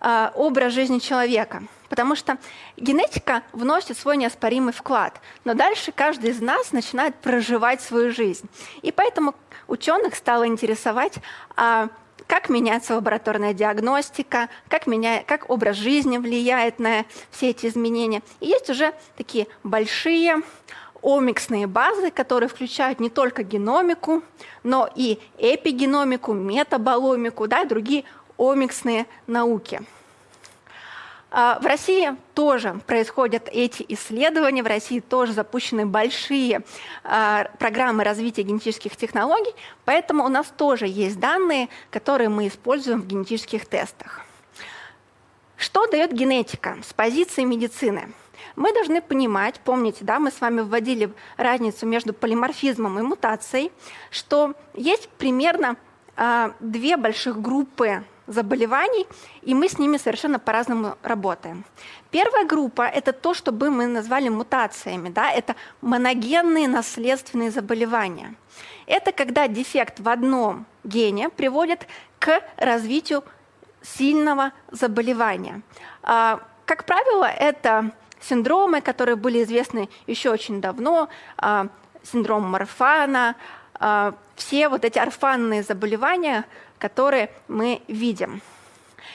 а, 0.00 0.32
образ 0.34 0.72
жизни 0.72 0.98
человека– 0.98 1.62
потому 1.94 2.16
что 2.16 2.38
генетика 2.76 3.44
вносит 3.52 3.96
свой 3.96 4.16
неоспоримый 4.16 4.72
вклад, 4.72 5.20
но 5.44 5.54
дальше 5.54 5.92
каждый 5.92 6.30
из 6.30 6.40
нас 6.40 6.72
начинает 6.72 7.14
проживать 7.14 7.80
свою 7.82 8.10
жизнь. 8.10 8.48
И 8.82 8.90
поэтому 8.90 9.36
ученых 9.68 10.16
стало 10.16 10.48
интересовать, 10.48 11.18
а 11.54 11.88
как 12.26 12.48
меняется 12.48 12.96
лабораторная 12.96 13.54
диагностика, 13.54 14.48
как, 14.68 14.88
меня, 14.88 15.22
как 15.22 15.48
образ 15.50 15.76
жизни 15.76 16.18
влияет 16.18 16.80
на 16.80 17.04
все 17.30 17.50
эти 17.50 17.66
изменения. 17.66 18.22
И 18.40 18.48
есть 18.48 18.68
уже 18.70 18.92
такие 19.16 19.46
большие 19.62 20.42
омиксные 21.04 21.66
базы, 21.66 22.10
которые 22.10 22.48
включают 22.48 22.98
не 22.98 23.10
только 23.10 23.42
геномику, 23.42 24.22
но 24.62 24.88
и 24.94 25.20
эпигеномику, 25.38 26.32
метаболомику, 26.32 27.46
да, 27.46 27.62
и 27.62 27.68
другие 27.68 28.04
омиксные 28.36 29.06
науки– 29.26 29.82
а, 31.36 31.58
в 31.58 31.66
России 31.66 32.14
тоже 32.34 32.80
происходят 32.86 33.48
эти 33.50 33.84
исследования, 33.88 34.62
в 34.62 34.68
России 34.68 35.00
тоже 35.00 35.32
запущены 35.32 35.84
большие 35.84 36.62
а, 37.02 37.48
программы 37.58 38.04
развития 38.04 38.42
генетических 38.42 38.94
технологий, 38.94 39.52
поэтому 39.84 40.24
у 40.24 40.28
нас 40.28 40.46
тоже 40.56 40.86
есть 40.86 41.18
данные, 41.18 41.70
которые 41.90 42.28
мы 42.28 42.46
используем 42.46 43.02
в 43.02 43.08
генетических 43.08 43.66
тестах. 43.66 44.24
Что 45.56 45.88
дает 45.88 46.12
генетика 46.12 46.76
с 46.88 46.92
позиции 46.92 47.42
медицины? 47.42 48.12
Мы 48.56 48.72
должны 48.72 49.00
понимать, 49.00 49.60
помните, 49.60 50.04
да, 50.04 50.18
мы 50.18 50.30
с 50.30 50.40
вами 50.40 50.60
вводили 50.60 51.12
разницу 51.36 51.86
между 51.86 52.12
полиморфизмом 52.12 52.98
и 52.98 53.02
мутацией, 53.02 53.72
что 54.10 54.54
есть 54.74 55.08
примерно 55.08 55.76
а, 56.16 56.52
две 56.60 56.96
больших 56.96 57.40
группы 57.40 58.04
заболеваний, 58.26 59.06
и 59.42 59.54
мы 59.54 59.68
с 59.68 59.78
ними 59.78 59.96
совершенно 59.96 60.38
по-разному 60.38 60.96
работаем. 61.02 61.64
Первая 62.10 62.44
группа– 62.44 62.82
это 62.94 63.12
то, 63.12 63.34
что 63.34 63.52
бы 63.52 63.70
мы 63.70 63.86
назвали 63.86 64.28
мутациями. 64.28 65.10
Да? 65.10 65.30
Это 65.30 65.56
моногенные 65.82 66.68
наследственные 66.68 67.50
заболевания. 67.50 68.34
Это 68.86 69.12
когда 69.12 69.48
дефект 69.48 70.00
в 70.00 70.08
одном 70.08 70.66
гене 70.84 71.28
приводит 71.28 71.86
к 72.18 72.42
развитию 72.56 73.24
сильного 73.82 74.52
заболевания. 74.70 75.62
А, 76.02 76.40
как 76.64 76.84
правило, 76.84 77.24
это 77.24 77.90
синдромы, 78.28 78.80
которые 78.80 79.16
были 79.16 79.42
известны 79.42 79.88
еще 80.06 80.30
очень 80.30 80.60
давно, 80.60 81.08
а, 81.36 81.68
синдром 82.02 82.44
Марфана, 82.50 83.36
а, 83.74 84.14
все 84.36 84.68
вот 84.68 84.84
эти 84.84 84.98
орфанные 84.98 85.62
заболевания, 85.62 86.44
которые 86.78 87.30
мы 87.48 87.82
видим. 87.88 88.42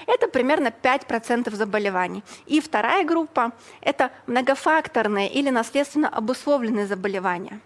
Это 0.08 0.28
примерно 0.28 0.72
5% 0.72 1.54
заболеваний. 1.54 2.24
И 2.46 2.62
вторая 2.62 3.04
группа– 3.04 3.51
это 3.82 4.12
многофакторные 4.28 5.30
или 5.30 5.50
наследственно 5.50 6.10
обусловленные 6.10 6.88
заболевания. 6.88 7.60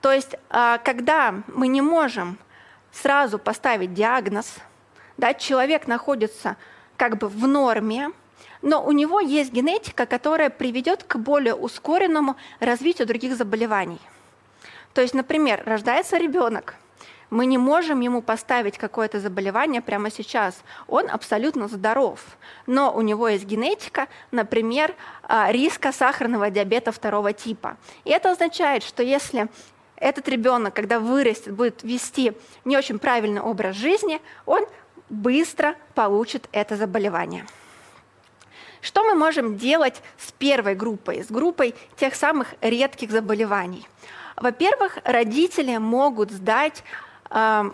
То 0.00 0.12
есть, 0.12 0.34
а, 0.50 0.78
когда 0.78 1.34
мы 1.46 1.68
не 1.68 1.80
можем 1.80 2.38
сразу 2.92 3.38
поставить 3.38 3.94
диагноз, 3.94 4.56
да, 5.16 5.34
человек 5.34 5.86
находится 5.86 6.56
как 6.96 7.16
бы 7.18 7.28
в 7.28 7.46
норме, 7.46 8.10
но 8.62 8.84
у 8.84 8.92
него 8.92 9.20
есть 9.20 9.52
генетика, 9.52 10.06
которая 10.06 10.50
приведет 10.50 11.04
к 11.04 11.16
более 11.16 11.54
ускоренному 11.54 12.36
развитию 12.60 13.06
других 13.06 13.36
заболеваний. 13.36 14.00
То 14.94 15.00
есть, 15.00 15.14
например, 15.14 15.62
рождается 15.64 16.16
ребенок, 16.18 16.76
мы 17.32 17.46
не 17.46 17.56
можем 17.56 18.00
ему 18.00 18.20
поставить 18.20 18.76
какое-то 18.76 19.18
заболевание 19.18 19.80
прямо 19.80 20.10
сейчас. 20.10 20.62
Он 20.86 21.08
абсолютно 21.10 21.66
здоров, 21.66 22.20
но 22.66 22.94
у 22.94 23.00
него 23.00 23.26
есть 23.26 23.46
генетика, 23.46 24.08
например, 24.32 24.94
а, 25.22 25.50
риска 25.50 25.92
сахарного 25.92 26.50
диабета 26.50 26.92
второго 26.92 27.32
типа. 27.32 27.78
И 28.04 28.10
это 28.10 28.32
означает, 28.32 28.82
что 28.82 29.02
если 29.02 29.48
этот 29.96 30.28
ребенок, 30.28 30.74
когда 30.74 31.00
вырастет, 31.00 31.54
будет 31.54 31.82
вести 31.82 32.34
не 32.66 32.76
очень 32.76 32.98
правильный 32.98 33.40
образ 33.40 33.76
жизни, 33.76 34.20
он 34.44 34.66
быстро 35.08 35.76
получит 35.94 36.50
это 36.52 36.76
заболевание. 36.76 37.46
Что 38.82 39.04
мы 39.04 39.14
можем 39.14 39.56
делать 39.56 40.02
с 40.18 40.32
первой 40.32 40.74
группой, 40.74 41.24
с 41.24 41.28
группой 41.28 41.74
тех 41.96 42.14
самых 42.14 42.48
редких 42.60 43.10
заболеваний? 43.12 43.88
Во-первых, 44.36 44.98
родители 45.04 45.76
могут 45.76 46.32
сдать 46.32 46.84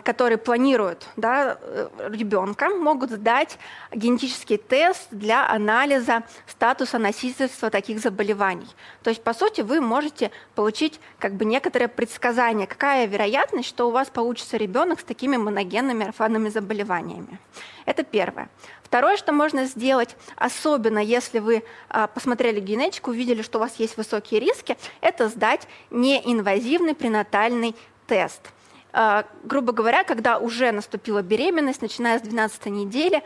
которые 0.03 0.37
планируют 0.37 1.07
да, 1.17 1.57
э, 1.59 1.89
ребенка, 2.13 2.69
могут 2.69 3.11
сдать 3.11 3.57
генетический 3.91 4.55
тест 4.55 5.09
для 5.11 5.49
анализа 5.49 6.23
статуса 6.47 6.97
носительства 6.97 7.69
таких 7.69 7.99
заболеваний. 7.99 8.67
То 9.03 9.09
есть, 9.09 9.21
по 9.21 9.33
сути, 9.33 9.59
вы 9.59 9.81
можете 9.81 10.31
получить 10.55 11.01
как 11.17 11.33
бы 11.33 11.43
некоторое 11.43 11.89
предсказание, 11.89 12.67
какая 12.67 13.05
вероятность, 13.05 13.67
что 13.67 13.89
у 13.89 13.91
вас 13.91 14.07
получится 14.07 14.55
ребенок 14.55 15.01
с 15.01 15.03
такими 15.03 15.35
моногенными 15.35 16.05
орфанными 16.05 16.47
заболеваниями. 16.47 17.37
Это 17.85 18.03
первое. 18.03 18.47
Второе, 18.89 19.15
что 19.15 19.31
можно 19.31 19.65
сделать, 19.65 20.17
особенно 20.35 20.99
если 20.99 21.39
вы 21.39 21.63
а, 21.89 22.07
посмотрели 22.07 22.59
генетику, 22.59 23.11
увидели, 23.11 23.41
что 23.41 23.57
у 23.59 23.61
вас 23.61 23.75
есть 23.77 23.95
высокие 23.95 24.41
риски, 24.41 24.77
это 24.99 25.29
сдать 25.29 25.67
неинвазивный 25.89 26.93
пренатальный 26.93 27.75
тест– 28.07 28.41
а, 28.91 29.25
грубо 29.43 29.71
говоря, 29.71 30.03
когда 30.03 30.37
уже 30.39 30.71
наступила 30.71 31.21
беременность, 31.21 31.81
начиная 31.81 32.19
с 32.19 32.21
12 32.21 32.65
недели, 32.67 33.23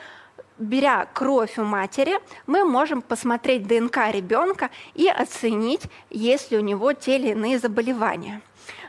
беря 0.58 1.08
кровь 1.14 1.58
у 1.58 1.64
матери, 1.64 2.20
мы 2.48 2.66
можем 2.66 3.02
посмотреть 3.02 3.68
ДНК 3.68 4.12
ребенка 4.12 4.70
и 4.94 5.08
оценить, 5.08 5.84
есть 6.10 6.52
ли 6.52 6.58
у 6.58 6.62
него 6.62 6.94
те 6.94 7.16
или 7.18 7.30
иные 7.30 7.60
заболевания. 7.60 8.42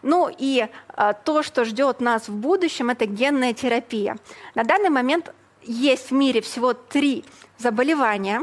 Ну 0.02 0.30
и 0.36 0.68
а, 0.88 1.12
то, 1.12 1.42
что 1.42 1.64
ждет 1.64 2.00
нас 2.00 2.28
в 2.28 2.34
будущем, 2.34 2.90
это 2.90 3.06
генная 3.06 3.54
терапия. 3.54 4.16
На 4.54 4.64
данный 4.64 4.90
момент 4.90 5.32
есть 5.66 6.10
в 6.10 6.14
мире 6.14 6.40
всего 6.40 6.74
три 6.74 7.24
заболевания, 7.58 8.42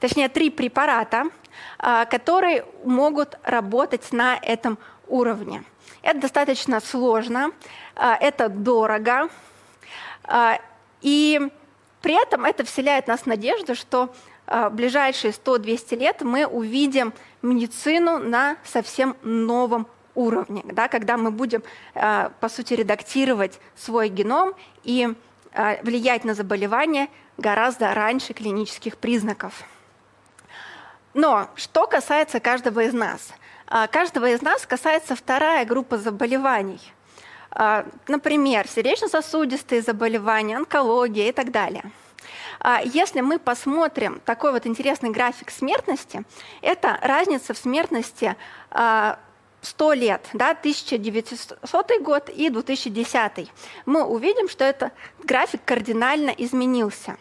точнее 0.00 0.28
три 0.28 0.50
препарата, 0.50 1.24
а, 1.78 2.04
которые 2.04 2.64
могут 2.84 3.38
работать 3.42 4.12
на 4.12 4.36
этом 4.36 4.78
уровне. 5.06 5.64
Это 6.02 6.20
достаточно 6.20 6.80
сложно, 6.80 7.50
а, 7.96 8.16
это 8.16 8.48
дорого, 8.48 9.28
а, 10.24 10.60
и 11.00 11.48
при 12.02 12.20
этом 12.20 12.44
это 12.44 12.64
вселяет 12.64 13.06
в 13.06 13.08
нас 13.08 13.26
надежду, 13.26 13.74
что 13.74 14.14
в 14.46 14.70
ближайшие 14.70 15.34
100-200 15.34 15.96
лет 15.96 16.22
мы 16.22 16.46
увидим 16.46 17.12
медицину 17.42 18.18
на 18.18 18.56
совсем 18.64 19.14
новом 19.22 19.86
уровне, 20.14 20.62
да, 20.64 20.88
когда 20.88 21.18
мы 21.18 21.30
будем, 21.30 21.62
по 21.92 22.48
сути, 22.48 22.72
редактировать 22.72 23.60
свой 23.76 24.08
геном 24.08 24.54
и 24.84 25.14
влиять 25.82 26.24
на 26.24 26.34
заболевания 26.34 27.08
гораздо 27.36 27.92
раньше 27.94 28.32
клинических 28.32 28.96
признаков. 28.96 29.64
Но 31.14 31.50
что 31.56 31.86
касается 31.86 32.40
каждого 32.40 32.80
из 32.80 32.92
нас– 32.92 33.32
а, 33.70 33.86
каждого 33.86 34.30
из 34.30 34.40
нас 34.40 34.66
касается 34.66 35.14
вторая 35.14 35.66
группа 35.66 35.98
заболеваний. 35.98 36.80
А, 37.50 37.86
например, 38.06 38.66
сердечно-сосудистые 38.66 39.82
заболевания, 39.82 40.56
онкология 40.56 41.28
и 41.28 41.32
так 41.32 41.50
далее. 41.50 41.84
Если 42.84 43.20
мы 43.20 43.38
посмотрим 43.38 44.20
такой 44.24 44.50
вот 44.50 44.66
интересный 44.66 45.10
график 45.10 45.50
смертности, 45.50 46.24
это 46.60 46.98
разница 47.00 47.54
в 47.54 47.58
смертности 47.58 48.36
100 49.68 49.92
лет, 49.92 50.28
да, 50.32 50.50
1900 50.50 52.00
год 52.00 52.30
и 52.30 52.48
2010. 52.48 53.50
Мы 53.86 54.02
увидим, 54.04 54.48
что 54.48 54.64
этот 54.64 54.92
график 55.22 55.60
кардинально 55.64 56.30
изменился. 56.30 57.16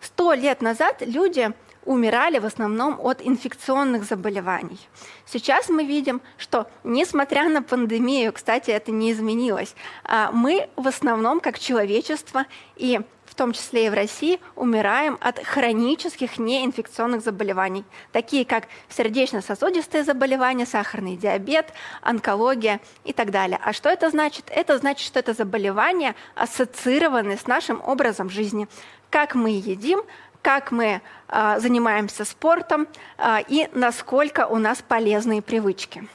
Сто 0.00 0.32
лет 0.32 0.60
назад 0.60 0.96
люди 1.00 1.52
умирали 1.84 2.38
в 2.38 2.46
основном 2.46 2.98
от 3.00 3.20
инфекционных 3.22 4.04
заболеваний. 4.04 4.78
Сейчас 5.26 5.68
мы 5.68 5.84
видим, 5.84 6.20
что 6.38 6.66
несмотря 6.82 7.48
на 7.48 7.62
пандемию, 7.62 8.32
кстати, 8.32 8.70
это 8.70 8.90
не 8.90 9.12
изменилось, 9.12 9.74
а 10.04 10.30
мы 10.32 10.68
в 10.76 10.86
основном 10.86 11.40
как 11.40 11.58
человечество 11.58 12.46
и 12.76 13.00
в 13.34 13.36
том 13.36 13.52
числе 13.52 13.86
и 13.86 13.90
в 13.90 13.94
России, 13.94 14.38
умираем 14.54 15.18
от 15.20 15.44
хронических 15.44 16.38
неинфекционных 16.38 17.20
заболеваний, 17.20 17.84
такие 18.12 18.44
как 18.44 18.68
сердечно-сосудистые 18.88 20.04
заболевания, 20.04 20.66
сахарный 20.66 21.16
диабет, 21.16 21.72
онкология 22.00 22.80
и 23.02 23.12
так 23.12 23.32
далее. 23.32 23.58
А 23.60 23.72
что 23.72 23.88
это 23.88 24.10
значит? 24.10 24.44
Это 24.50 24.78
значит, 24.78 25.04
что 25.04 25.18
это 25.18 25.32
заболевания 25.32 26.14
ассоциированы 26.36 27.36
с 27.36 27.48
нашим 27.48 27.82
образом 27.84 28.30
жизни. 28.30 28.68
Как 29.10 29.34
мы 29.34 29.50
едим, 29.50 30.02
как 30.44 30.70
мы 30.70 31.00
а, 31.26 31.58
занимаемся 31.58 32.26
спортом 32.26 32.86
а, 33.16 33.40
и 33.48 33.68
насколько 33.72 34.46
у 34.46 34.58
нас 34.58 34.82
полезные 34.86 35.40
привычки. 35.40 36.06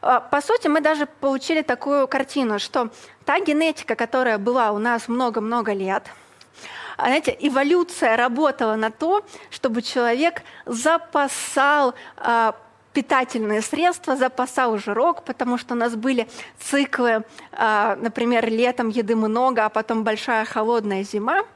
А, 0.00 0.20
по 0.20 0.40
сути, 0.40 0.66
мы 0.66 0.80
даже 0.80 1.04
получили 1.06 1.60
такую 1.60 2.08
картину, 2.08 2.58
что 2.58 2.88
та 3.26 3.38
генетика, 3.38 3.96
которая 3.96 4.38
была 4.38 4.72
у 4.72 4.78
нас 4.78 5.08
много-много 5.08 5.74
лет, 5.74 6.04
знаете, 6.96 7.36
эволюция 7.38 8.16
работала 8.16 8.76
на 8.76 8.90
то, 8.90 9.24
чтобы 9.50 9.80
человек 9.80 10.42
запасал 10.66 11.94
питательные 12.92 13.62
средства, 13.62 14.16
запасал 14.16 14.76
жирок, 14.76 15.24
потому 15.24 15.56
что 15.56 15.72
у 15.72 15.78
нас 15.78 15.94
были 15.94 16.28
циклы, 16.58 17.24
например, 17.56 18.50
летом 18.50 18.90
еды 18.90 19.16
много, 19.16 19.64
а 19.64 19.70
потом 19.70 20.04
большая 20.04 20.44
холодная 20.44 21.02
зима– 21.02 21.44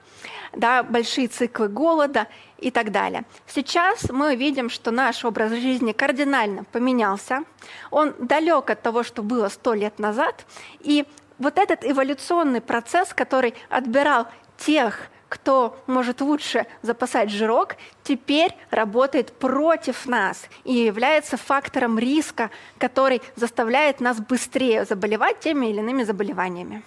да, 0.57 0.83
большие 0.83 1.29
циклы 1.29 1.69
голода 1.69 2.27
и 2.59 2.71
так 2.71 2.91
далее. 2.93 3.25
Сейчас 3.47 4.11
мы 4.11 4.37
видим, 4.37 4.71
что 4.71 4.91
наш 4.91 5.25
образ 5.25 5.53
жизни 5.53 5.93
кардинально 5.93 6.65
поменялся. 6.65 7.45
Он 7.91 8.15
далек 8.19 8.71
от 8.71 8.83
того, 8.83 9.03
что 9.03 9.23
было 9.23 9.49
сто 9.49 9.75
лет 9.75 9.99
назад. 9.99 10.47
И 10.81 11.05
вот 11.39 11.59
этот 11.59 11.85
эволюционный 11.85 12.61
процесс, 12.61 13.13
который 13.13 13.55
отбирал 13.69 14.29
тех, 14.57 15.11
кто 15.29 15.77
может 15.89 16.21
лучше 16.21 16.67
запасать 16.83 17.29
жирок, 17.29 17.75
теперь 18.05 18.55
работает 18.71 19.33
против 19.33 20.07
нас 20.07 20.47
и 20.63 20.73
является 20.75 21.37
фактором 21.37 21.99
риска, 21.99 22.51
который 22.79 23.21
заставляет 23.35 24.01
нас 24.01 24.21
быстрее 24.21 24.85
заболевать 24.85 25.41
теми 25.41 25.67
или 25.67 25.81
иными 25.81 26.05
заболеваниями. 26.05 26.85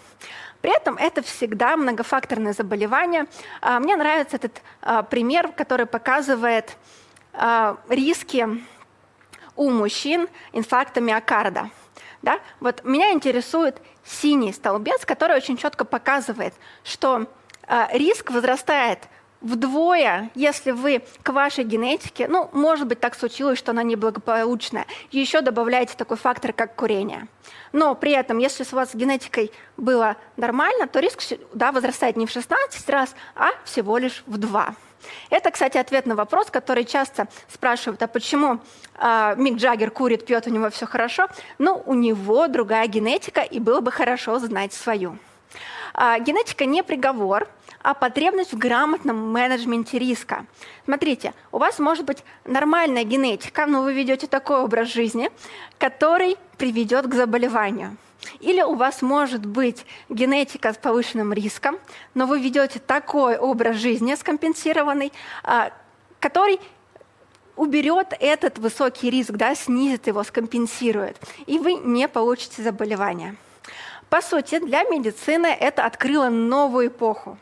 При 0.61 0.75
этом 0.75 0.97
это 0.97 1.21
всегда 1.21 1.77
многофакторное 1.77 2.53
заболевание. 2.53 3.25
А, 3.61 3.79
мне 3.79 3.95
нравится 3.95 4.37
этот 4.37 4.61
а, 4.81 5.03
пример, 5.03 5.51
который 5.51 5.85
показывает 5.85 6.77
а, 7.33 7.77
риски 7.89 8.47
у 9.55 9.69
мужчин 9.69 10.27
инфаркта 10.53 11.01
миокарда. 11.01 11.69
Да? 12.21 12.39
Вот 12.59 12.83
меня 12.83 13.11
интересует 13.11 13.81
синий 14.03 14.53
столбец, 14.53 15.05
который 15.05 15.37
очень 15.37 15.57
четко 15.57 15.85
показывает, 15.85 16.53
что 16.83 17.27
риск 17.91 18.31
возрастает 18.31 18.99
вдвое, 19.47 20.29
если 20.35 20.71
вы 20.71 21.01
к 21.23 21.29
вашей 21.29 21.63
генетике, 21.63 22.27
ну, 22.27 22.49
может 22.51 22.87
быть, 22.87 22.99
так 22.99 23.15
случилось, 23.15 23.57
что 23.57 23.71
она 23.71 23.81
неблагополучная, 23.81 24.85
еще 25.11 25.41
добавляете 25.41 25.95
такой 25.95 26.17
фактор, 26.17 26.51
как 26.51 26.75
курение. 26.75 27.27
Но 27.71 27.95
при 27.95 28.11
этом, 28.11 28.39
если 28.39 28.65
у 28.69 28.75
вас 28.75 28.93
генетикой 28.93 29.51
было 29.77 30.17
нормально, 30.35 30.87
то 30.87 30.99
риск 30.99 31.21
да, 31.53 31.71
возрастает 31.71 32.17
не 32.17 32.25
в 32.25 32.29
16 32.29 32.89
раз, 32.89 33.15
а 33.35 33.49
всего 33.63 33.97
лишь 33.97 34.23
в 34.27 34.37
2. 34.37 34.75
Это, 35.29 35.51
кстати, 35.51 35.77
ответ 35.77 36.05
на 36.05 36.15
вопрос, 36.15 36.49
который 36.51 36.83
часто 36.83 37.27
спрашивают, 37.47 38.01
а 38.03 38.07
почему 38.07 38.59
э, 38.99 39.35
Мик 39.37 39.55
Джаггер 39.55 39.91
курит, 39.91 40.25
пьет, 40.25 40.47
у 40.47 40.49
него 40.49 40.69
все 40.69 40.85
хорошо? 40.85 41.27
Ну, 41.59 41.81
у 41.85 41.93
него 41.93 42.47
другая 42.47 42.87
генетика, 42.87 43.41
и 43.41 43.59
было 43.59 43.79
бы 43.79 43.91
хорошо 43.91 44.39
знать 44.39 44.73
свою. 44.73 45.17
Э, 45.93 46.19
генетика 46.19 46.65
не 46.65 46.83
приговор, 46.83 47.47
а 47.87 47.93
потребность 47.93 48.51
в 48.51 48.57
грамотном 48.57 49.31
менеджменте 49.31 49.97
риска. 49.97 50.45
Смотрите, 50.83 51.33
у 51.53 51.57
вас 51.57 51.79
может 51.79 52.03
быть 52.03 52.21
нормальная 52.43 53.05
генетика, 53.05 53.65
но 53.65 53.81
вы 53.81 53.93
ведете 53.93 54.27
такой 54.27 54.59
образ 54.59 54.89
жизни, 54.89 55.31
который 55.77 56.35
приведет 56.57 57.07
к 57.07 57.13
заболеванию. 57.13 57.95
Или 58.41 58.61
у 58.61 58.75
вас 58.75 59.01
может 59.01 59.45
быть 59.45 59.85
генетика 60.09 60.73
с 60.73 60.77
повышенным 60.77 61.31
риском, 61.31 61.77
но 62.13 62.25
вы 62.25 62.41
ведете 62.41 62.79
такой 62.79 63.37
образ 63.37 63.77
жизни 63.77 64.15
скомпенсированный, 64.15 65.13
а, 65.45 65.71
который 66.19 66.59
уберет 67.55 68.13
этот 68.19 68.57
высокий 68.57 69.09
риск, 69.09 69.31
да, 69.31 69.55
снизит 69.55 70.07
его, 70.07 70.25
скомпенсирует, 70.25 71.15
и 71.45 71.57
вы 71.57 71.75
не 71.75 72.09
получите 72.09 72.63
заболевание. 72.63 73.37
По 74.09 74.21
сути, 74.21 74.59
для 74.59 74.83
медицины 74.83 75.47
это 75.47 75.85
открыло 75.85 76.27
новую 76.27 76.87
эпоху. 76.87 77.37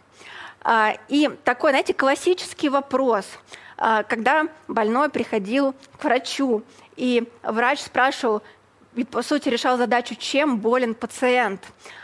А, 0.67 0.97
и 1.09 1.29
такой, 1.43 1.69
знаете, 1.69 1.93
классический 1.93 2.69
вопрос, 2.69 3.27
а, 3.77 4.01
когда 4.01 4.47
больной 4.67 5.09
приходил 5.09 5.75
к 5.99 6.03
врачу, 6.03 6.63
и 6.95 7.29
врач 7.43 7.81
спрашивал, 7.81 8.41
и, 8.95 9.03
по 9.03 9.21
сути, 9.21 9.47
решал 9.49 9.77
задачу, 9.77 10.15
чем 10.15 10.57
болен 10.57 10.95
пациент. 10.95 11.61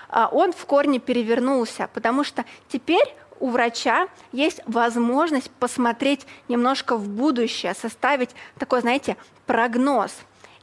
А 0.10 0.28
он 0.28 0.54
в 0.54 0.64
корне 0.68 1.00
перевернулся, 1.00 1.90
потому 1.92 2.24
что 2.24 2.46
теперь 2.68 3.16
у 3.40 3.50
врача 3.50 4.08
есть 4.32 4.62
возможность 4.68 5.50
посмотреть 5.50 6.28
немножко 6.48 6.98
в 6.98 7.10
будущее, 7.10 7.74
составить 7.74 8.30
такой, 8.60 8.82
знаете, 8.82 9.18
прогноз. 9.48 10.16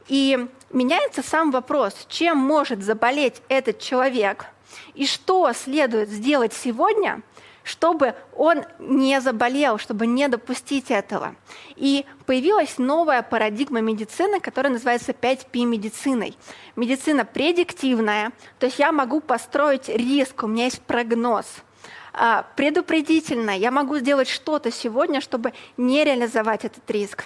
И 0.07 0.47
меняется 0.71 1.21
сам 1.21 1.51
вопрос, 1.51 2.05
чем 2.07 2.37
может 2.37 2.81
заболеть 2.81 3.41
этот 3.49 3.79
человек 3.79 4.45
и 4.93 5.05
что 5.05 5.51
следует 5.53 6.09
сделать 6.09 6.53
сегодня, 6.53 7.21
чтобы 7.69 8.15
он 8.35 8.63
не 8.79 9.21
заболел, 9.21 9.77
чтобы 9.77 10.07
не 10.07 10.27
допустить 10.27 10.89
этого. 10.89 11.35
И 11.75 12.03
появилась 12.25 12.79
новая 12.79 13.21
парадигма 13.21 13.79
медицины, 13.79 14.39
которая 14.39 14.73
называется 14.73 15.11
5P 15.11 15.65
медициной. 15.65 16.35
Медицина 16.75 17.25
предиктивная, 17.25 18.31
то 18.57 18.65
есть 18.65 18.79
я 18.79 18.91
могу 18.91 19.19
построить 19.19 19.87
риск, 19.87 20.43
у 20.43 20.47
меня 20.47 20.65
есть 20.65 20.81
прогноз. 20.81 21.45
А, 22.11 22.47
предупредительная, 22.55 23.57
я 23.57 23.69
могу 23.69 23.97
сделать 23.99 24.27
что-то 24.27 24.71
сегодня, 24.71 25.21
чтобы 25.21 25.53
не 25.77 26.03
реализовать 26.03 26.65
этот 26.65 26.89
риск 26.89 27.23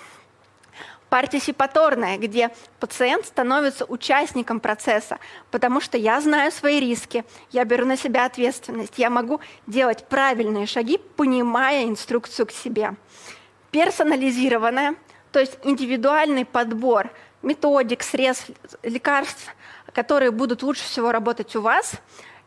партисипаторная, 1.13 2.17
где 2.17 2.49
пациент 2.79 3.27
становится 3.27 3.85
участником 3.85 4.59
процесса, 4.59 5.19
потому 5.51 5.79
что 5.79 5.95
я 5.95 6.19
знаю 6.19 6.51
свои 6.51 6.79
риски, 6.79 7.23
я 7.51 7.65
беру 7.65 7.85
на 7.85 7.97
себя 7.97 8.25
ответственность, 8.25 8.97
я 8.97 9.11
могу 9.11 9.39
делать 9.67 10.07
правильные 10.09 10.65
шаги, 10.65 10.97
понимая 10.97 11.83
инструкцию 11.83 12.47
к 12.47 12.51
себе. 12.51 12.95
Персонализированная, 13.69 14.95
то 15.31 15.39
есть 15.39 15.59
индивидуальный 15.63 16.45
подбор 16.45 17.11
методик, 17.43 18.01
средств, 18.01 18.49
лекарств, 18.81 19.53
которые 19.93 20.31
будут 20.31 20.63
лучше 20.63 20.83
всего 20.83 21.11
работать 21.11 21.55
у 21.55 21.61
вас, 21.61 21.93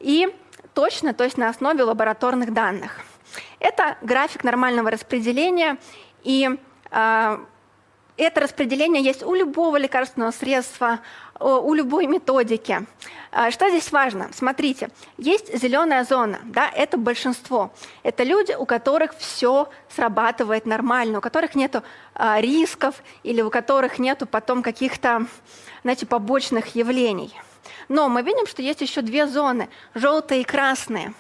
и 0.01 0.35
точно, 0.75 1.15
то 1.15 1.23
есть 1.23 1.39
на 1.39 1.51
основе 1.51 1.85
лабораторных 1.85 2.53
данных. 2.53 2.99
Это 3.61 3.97
график 4.03 4.43
нормального 4.43 4.91
распределения, 4.91 5.77
и 6.25 6.51
э, 6.91 7.39
это 8.17 8.41
распределение 8.41 9.03
есть 9.03 9.23
у 9.23 9.35
любого 9.35 9.77
лекарственного 9.77 10.31
средства, 10.31 11.01
у 11.39 11.75
любой 11.75 12.07
методики. 12.07 12.87
А, 13.31 13.51
что 13.51 13.69
здесь 13.69 13.93
важно? 13.93 14.31
Смотрите, 14.33 14.89
есть 15.19 15.55
зеленая 15.55 16.05
зона, 16.05 16.41
да, 16.45 16.71
это 16.75 16.97
большинство. 16.97 17.71
Это 18.03 18.23
люди, 18.23 18.53
у 18.53 18.65
которых 18.65 19.15
все 19.19 19.69
срабатывает 19.95 20.65
нормально, 20.65 21.19
у 21.19 21.21
которых 21.21 21.55
нет 21.55 21.83
а, 22.15 22.41
рисков 22.41 23.03
или 23.23 23.43
у 23.43 23.51
которых 23.51 23.99
нет 23.99 24.23
потом 24.31 24.63
каких-то, 24.63 25.27
знаете, 25.83 26.07
побочных 26.07 26.75
явлений. 26.75 27.35
Но 27.89 28.09
мы 28.09 28.23
видим, 28.23 28.47
что 28.47 28.63
есть 28.63 28.81
еще 28.81 29.03
две 29.03 29.27
зоны, 29.27 29.69
желтые 29.95 30.41
и 30.41 30.45
красные 30.45 31.13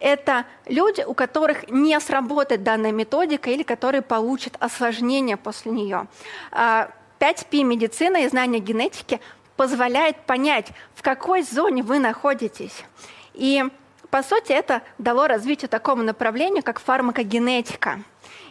это 0.00 0.44
люди, 0.66 1.02
у 1.02 1.14
которых 1.14 1.68
не 1.68 1.98
сработает 2.00 2.62
данная 2.62 2.92
методика 2.92 3.50
или 3.50 3.62
которые 3.62 4.02
получат 4.02 4.56
осложнение 4.60 5.36
после 5.36 5.72
нее. 5.72 6.06
5P 6.52 7.62
медицина 7.62 8.18
и 8.18 8.28
знание 8.28 8.60
генетики 8.60 9.20
позволяет 9.56 10.20
понять, 10.26 10.68
в 10.94 11.02
какой 11.02 11.42
зоне 11.42 11.82
вы 11.82 11.98
находитесь. 11.98 12.84
И, 13.32 13.64
по 14.10 14.22
сути, 14.22 14.52
это 14.52 14.82
дало 14.98 15.26
развитию 15.26 15.68
такому 15.68 16.02
направлению, 16.02 16.62
как 16.62 16.78
фармакогенетика. 16.78 18.00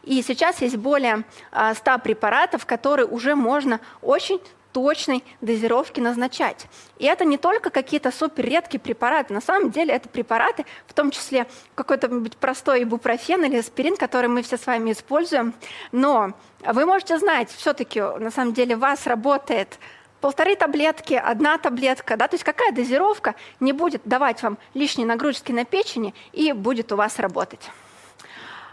И 0.01 0.21
сейчас 0.21 0.61
есть 0.61 0.77
более 0.77 1.23
100 1.51 1.99
препаратов, 1.99 2.65
которые 2.65 3.05
уже 3.05 3.35
можно 3.35 3.79
очень 4.01 4.41
точной 4.75 5.23
дозировки 5.39 6.01
назначать. 6.01 6.67
И 6.99 7.05
это 7.05 7.23
не 7.23 7.37
только 7.37 7.69
какие-то 7.69 8.11
супер 8.11 8.43
редкие 8.43 8.81
препараты. 8.81 9.33
На 9.33 9.39
самом 9.39 9.71
деле 9.71 9.93
это 9.93 10.09
препараты, 10.09 10.65
в 10.85 10.93
том 10.93 11.11
числе 11.11 11.47
какой-то 11.75 12.09
простой 12.41 12.83
ибупрофен 12.83 13.45
или 13.45 13.55
аспирин, 13.55 13.95
который 13.95 14.27
мы 14.27 14.41
все 14.41 14.57
с 14.57 14.67
вами 14.67 14.91
используем. 14.91 15.53
Но 15.93 16.33
вы 16.59 16.85
можете 16.85 17.17
знать, 17.19 17.49
все-таки 17.51 18.01
на 18.01 18.31
самом 18.31 18.53
деле 18.53 18.75
у 18.75 18.79
вас 18.79 19.07
работает 19.07 19.79
полторы 20.19 20.57
таблетки, 20.57 21.13
одна 21.13 21.57
таблетка, 21.57 22.17
да, 22.17 22.27
то 22.27 22.35
есть 22.35 22.43
какая 22.43 22.73
дозировка 22.73 23.35
не 23.61 23.71
будет 23.71 24.01
давать 24.03 24.43
вам 24.43 24.57
лишние 24.73 25.07
нагрузки 25.07 25.53
на 25.53 25.63
печени 25.63 26.13
и 26.33 26.51
будет 26.51 26.91
у 26.91 26.97
вас 26.97 27.17
работать. 27.19 27.69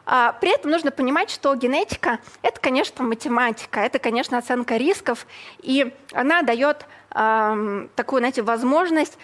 А, 0.05 0.33
при 0.33 0.53
этом 0.53 0.71
нужно 0.71 0.91
понимать, 0.91 1.31
что 1.31 1.55
генетика– 1.55 2.19
это, 2.43 2.61
конечно, 2.61 3.05
математика, 3.05 3.81
это, 3.81 3.99
конечно, 3.99 4.39
оценка 4.39 4.77
рисков, 4.77 5.27
и 5.61 5.95
она 6.13 6.43
дает 6.43 6.87
э, 7.15 7.87
такую, 7.95 8.21
знаете, 8.21 8.43
возможность 8.43 9.17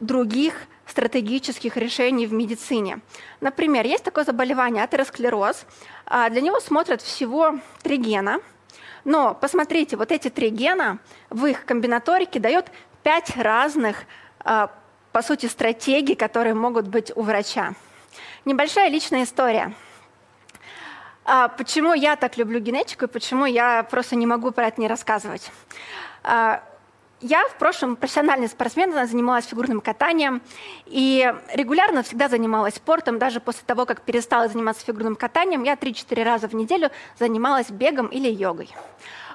других 0.00 0.54
стратегических 0.86 1.76
решений 1.76 2.26
в 2.26 2.32
медицине. 2.32 2.98
Например, 3.40 3.86
есть 3.86 4.04
такое 4.04 4.24
заболевание 4.24 4.82
атеросклероз. 4.82 5.64
А 6.06 6.28
для 6.28 6.40
него 6.40 6.60
смотрят 6.60 7.00
всего 7.00 7.58
три 7.82 7.96
гена, 7.96 8.40
но 9.04 9.34
посмотрите, 9.34 9.96
вот 9.96 10.12
эти 10.12 10.28
три 10.28 10.50
гена 10.50 10.98
в 11.30 11.46
их 11.46 11.64
комбинаторике 11.64 12.40
дают 12.40 12.66
пять 13.02 13.36
разных, 13.36 14.04
а, 14.40 14.70
по 15.12 15.22
сути, 15.22 15.46
стратегий, 15.46 16.16
которые 16.16 16.54
могут 16.54 16.88
быть 16.88 17.12
у 17.14 17.22
врача. 17.22 17.74
Небольшая 18.44 18.90
личная 18.90 19.22
история– 19.22 19.72
а 21.24 21.48
почему 21.48 21.94
я 21.94 22.16
так 22.16 22.36
люблю 22.36 22.60
генетику 22.60 23.06
и 23.06 23.08
почему 23.08 23.46
я 23.46 23.82
просто 23.84 24.16
не 24.16 24.26
могу 24.26 24.50
про 24.50 24.68
это 24.68 24.80
не 24.80 24.88
рассказывать? 24.88 25.50
А, 26.22 26.62
я 27.20 27.46
в 27.48 27.54
прошлом 27.54 27.96
профессиональный 27.96 28.48
спортсмен, 28.48 28.92
занималась 28.92 29.46
фигурным 29.46 29.80
катанием 29.80 30.42
и 30.84 31.34
регулярно 31.54 32.02
всегда 32.02 32.28
занималась 32.28 32.74
спортом. 32.74 33.18
Даже 33.18 33.40
после 33.40 33.62
того, 33.64 33.86
как 33.86 34.02
перестала 34.02 34.48
заниматься 34.48 34.84
фигурным 34.84 35.16
катанием, 35.16 35.62
я 35.62 35.74
3-4 35.74 36.22
раза 36.22 36.48
в 36.48 36.54
неделю 36.54 36.90
занималась 37.18 37.70
бегом 37.70 38.08
или 38.08 38.28
йогой. 38.28 38.68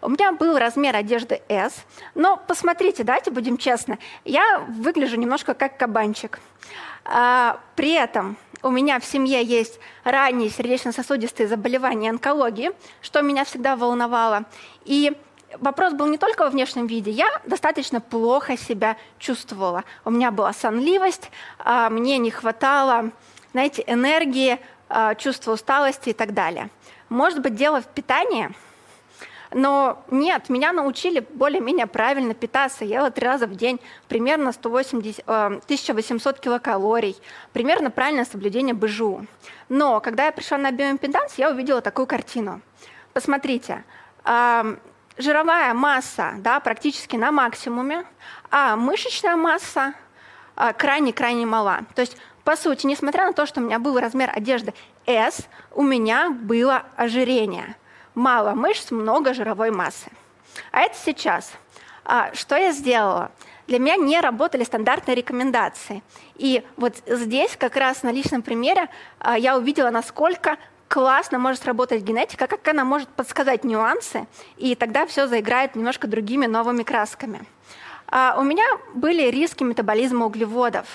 У 0.04 0.10
меня 0.10 0.32
был 0.32 0.58
размер 0.60 0.95
одежды 0.95 1.41
S, 1.49 1.84
но 2.13 2.38
посмотрите, 2.38 3.04
давайте 3.04 3.32
будем 3.32 3.58
честны, 3.58 3.97
я 4.23 4.60
выгляжу 4.69 5.17
немножко 5.17 5.56
как 5.56 5.78
кабанчик. 5.78 6.39
А, 7.06 7.60
при 7.75 7.93
этом 7.93 8.38
у 8.62 8.69
меня 8.69 9.00
в 9.00 9.06
семье 9.06 9.43
есть 9.43 9.80
ранние 10.04 10.50
сердечно-сосудистые 10.50 11.48
заболевания 11.48 12.10
онкологии, 12.10 12.72
что 13.02 13.22
меня 13.22 13.45
всегда 13.45 13.76
волновало. 13.76 14.45
И 14.86 15.15
вопрос 15.60 15.93
был 15.93 16.08
не 16.08 16.17
только 16.17 16.43
во 16.43 16.50
внешнем 16.50 16.88
виде. 16.88 17.12
Я 17.12 17.28
достаточно 17.45 18.02
плохо 18.02 18.58
себя 18.58 18.98
чувствовала. 19.17 19.84
У 20.06 20.12
меня 20.12 20.32
была 20.32 20.54
сонливость, 20.54 21.32
а, 21.60 21.89
мне 21.89 22.17
не 22.17 22.32
хватало, 22.32 23.12
знаете, 23.52 23.84
энергии, 23.88 24.60
а, 24.89 25.15
чувства 25.15 25.54
усталости 25.54 26.10
и 26.10 26.13
так 26.13 26.34
далее. 26.34 26.69
Может 27.10 27.41
быть, 27.41 27.56
дело 27.56 27.82
в 27.82 27.88
питании– 27.88 28.50
но 29.52 30.04
нет, 30.12 30.50
меня 30.50 30.72
научили 30.72 31.26
более-менее 31.34 31.88
правильно 31.88 32.34
питаться. 32.34 32.86
Я 32.86 33.00
ела 33.00 33.12
три 33.12 33.26
раза 33.26 33.48
в 33.48 33.56
день, 33.56 33.80
примерно 34.08 34.52
180, 34.52 35.24
1800 35.28 36.38
э, 36.38 36.40
килокалорий, 36.40 37.16
примерно 37.54 37.90
правильное 37.90 38.26
соблюдение 38.26 38.76
БЖУ. 38.76 39.26
Но 39.70 40.00
когда 40.02 40.26
я 40.26 40.32
пришла 40.32 40.58
на 40.58 40.72
биоимпеданс, 40.72 41.36
я 41.36 41.50
увидела 41.50 41.82
такую 41.82 42.06
картину. 42.06 42.62
Посмотрите, 43.14 43.84
жировая 45.18 45.74
масса 45.74 46.34
да, 46.38 46.60
практически 46.60 47.16
на 47.16 47.32
максимуме, 47.32 48.06
а 48.52 48.76
мышечная 48.76 49.36
масса 49.36 49.94
крайне-крайне 50.56 51.46
мала. 51.46 51.82
То 51.96 52.02
есть, 52.02 52.18
по 52.44 52.56
сути, 52.56 52.86
несмотря 52.86 53.26
на 53.26 53.34
то, 53.34 53.46
что 53.46 53.62
у 53.62 53.64
меня 53.64 53.80
был 53.80 54.00
размер 54.00 54.32
одежды 54.34 54.74
S 55.10 55.48
у 55.74 55.82
меня 55.82 56.30
было 56.30 56.84
ожирение. 56.96 57.76
Мало 58.20 58.54
мышц, 58.54 58.92
много 58.92 59.34
жировой 59.34 59.72
массы. 59.72 60.12
А 60.74 60.82
это 60.82 60.94
сейчас. 60.98 61.54
А, 62.04 62.34
что 62.34 62.58
я 62.58 62.74
сделала? 62.74 63.32
Для 63.66 63.80
меня 63.80 63.96
не 63.96 64.20
работали 64.20 64.66
стандартные 64.66 65.16
рекомендации. 65.16 66.04
И 66.36 66.66
вот 66.76 66.96
здесь 67.08 67.56
как 67.56 67.78
раз 67.78 68.04
на 68.04 68.12
личном 68.12 68.42
примере 68.42 68.90
а, 69.20 69.38
я 69.38 69.56
увидела, 69.56 69.90
насколько 69.90 70.58
классно 70.90 71.40
может 71.40 71.62
сработать 71.62 72.02
генетика, 72.04 72.48
как 72.48 72.68
она 72.68 72.84
может 72.84 73.08
подсказать 73.08 73.64
нюансы, 73.64 74.28
и 74.58 74.76
тогда 74.76 75.06
все 75.06 75.26
заиграет 75.26 75.78
немножко 75.78 76.06
другими 76.06 76.46
новыми 76.46 76.84
красками. 76.84 77.46
А, 78.08 78.36
у 78.38 78.44
меня 78.44 78.66
были 78.96 79.30
риски 79.30 79.64
метаболизма 79.64 80.26
углеводов. 80.26 80.88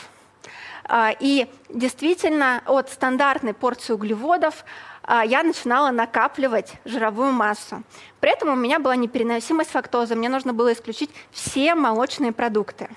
А, 0.87 1.11
и 1.19 1.49
действительно 1.71 2.63
от 2.67 2.91
стандартной 2.91 3.55
порции 3.55 3.95
углеводов 3.95 4.67
я 5.07 5.43
начинала 5.43 5.91
накапливать 5.91 6.75
жировую 6.85 7.33
массу. 7.33 7.83
При 8.21 8.33
этом 8.33 8.51
у 8.51 8.57
меня 8.57 8.79
была 8.79 8.97
непереносимость 8.97 9.71
фактозы, 9.71 10.15
мне 10.15 10.29
нужно 10.29 10.53
было 10.53 10.73
исключить 10.73 11.11
все 11.31 11.75
молочные 11.75 12.33
продукты. 12.33 12.89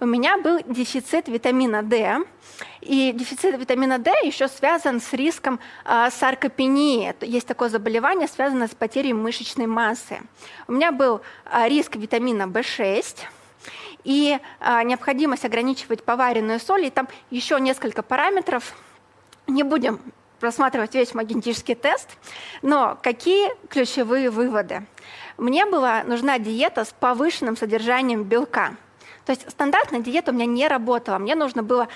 У 0.00 0.06
меня 0.06 0.36
был 0.36 0.60
дефицит 0.66 1.28
витамина 1.28 1.82
D, 1.82 2.18
и 2.80 3.12
дефицит 3.12 3.58
витамина 3.58 3.98
D 3.98 4.12
еще 4.24 4.48
связан 4.48 5.00
с 5.00 5.12
риском 5.12 5.60
э, 5.84 6.10
саркопении. 6.10 7.14
Есть 7.20 7.46
такое 7.46 7.68
заболевание, 7.68 8.28
связанное 8.28 8.66
с 8.66 8.74
потерей 8.74 9.12
мышечной 9.12 9.66
массы. 9.66 10.20
У 10.66 10.72
меня 10.72 10.90
был 10.92 11.22
э, 11.46 11.68
риск 11.68 11.96
витамина 11.96 12.42
B6, 12.42 13.20
и 14.02 14.38
необходимость 14.60 15.46
ограничивать 15.46 16.04
поваренную 16.04 16.60
соль, 16.60 16.84
и 16.84 16.90
там 16.90 17.08
еще 17.30 17.58
несколько 17.58 18.02
параметров. 18.02 18.74
Не 19.46 19.62
будем 19.62 19.98
просматривать 20.44 20.94
весь 20.94 21.14
мой 21.14 21.24
генетический 21.24 21.74
тест, 21.74 22.06
но 22.60 22.98
какие 23.02 23.50
ключевые 23.68 24.28
выводы? 24.28 24.84
Мне 25.38 25.64
была 25.64 26.04
нужна 26.04 26.38
диета 26.38 26.84
с 26.84 26.92
повышенным 26.92 27.56
содержанием 27.56 28.24
белка– 28.24 28.76
то 29.24 29.32
есть 29.32 29.50
стандартная 29.50 30.00
диета 30.00 30.30
у 30.30 30.34
меня 30.34 30.46
не 30.46 30.68
работала. 30.68 31.18
Мне 31.18 31.34
нужно 31.34 31.62
было 31.62 31.88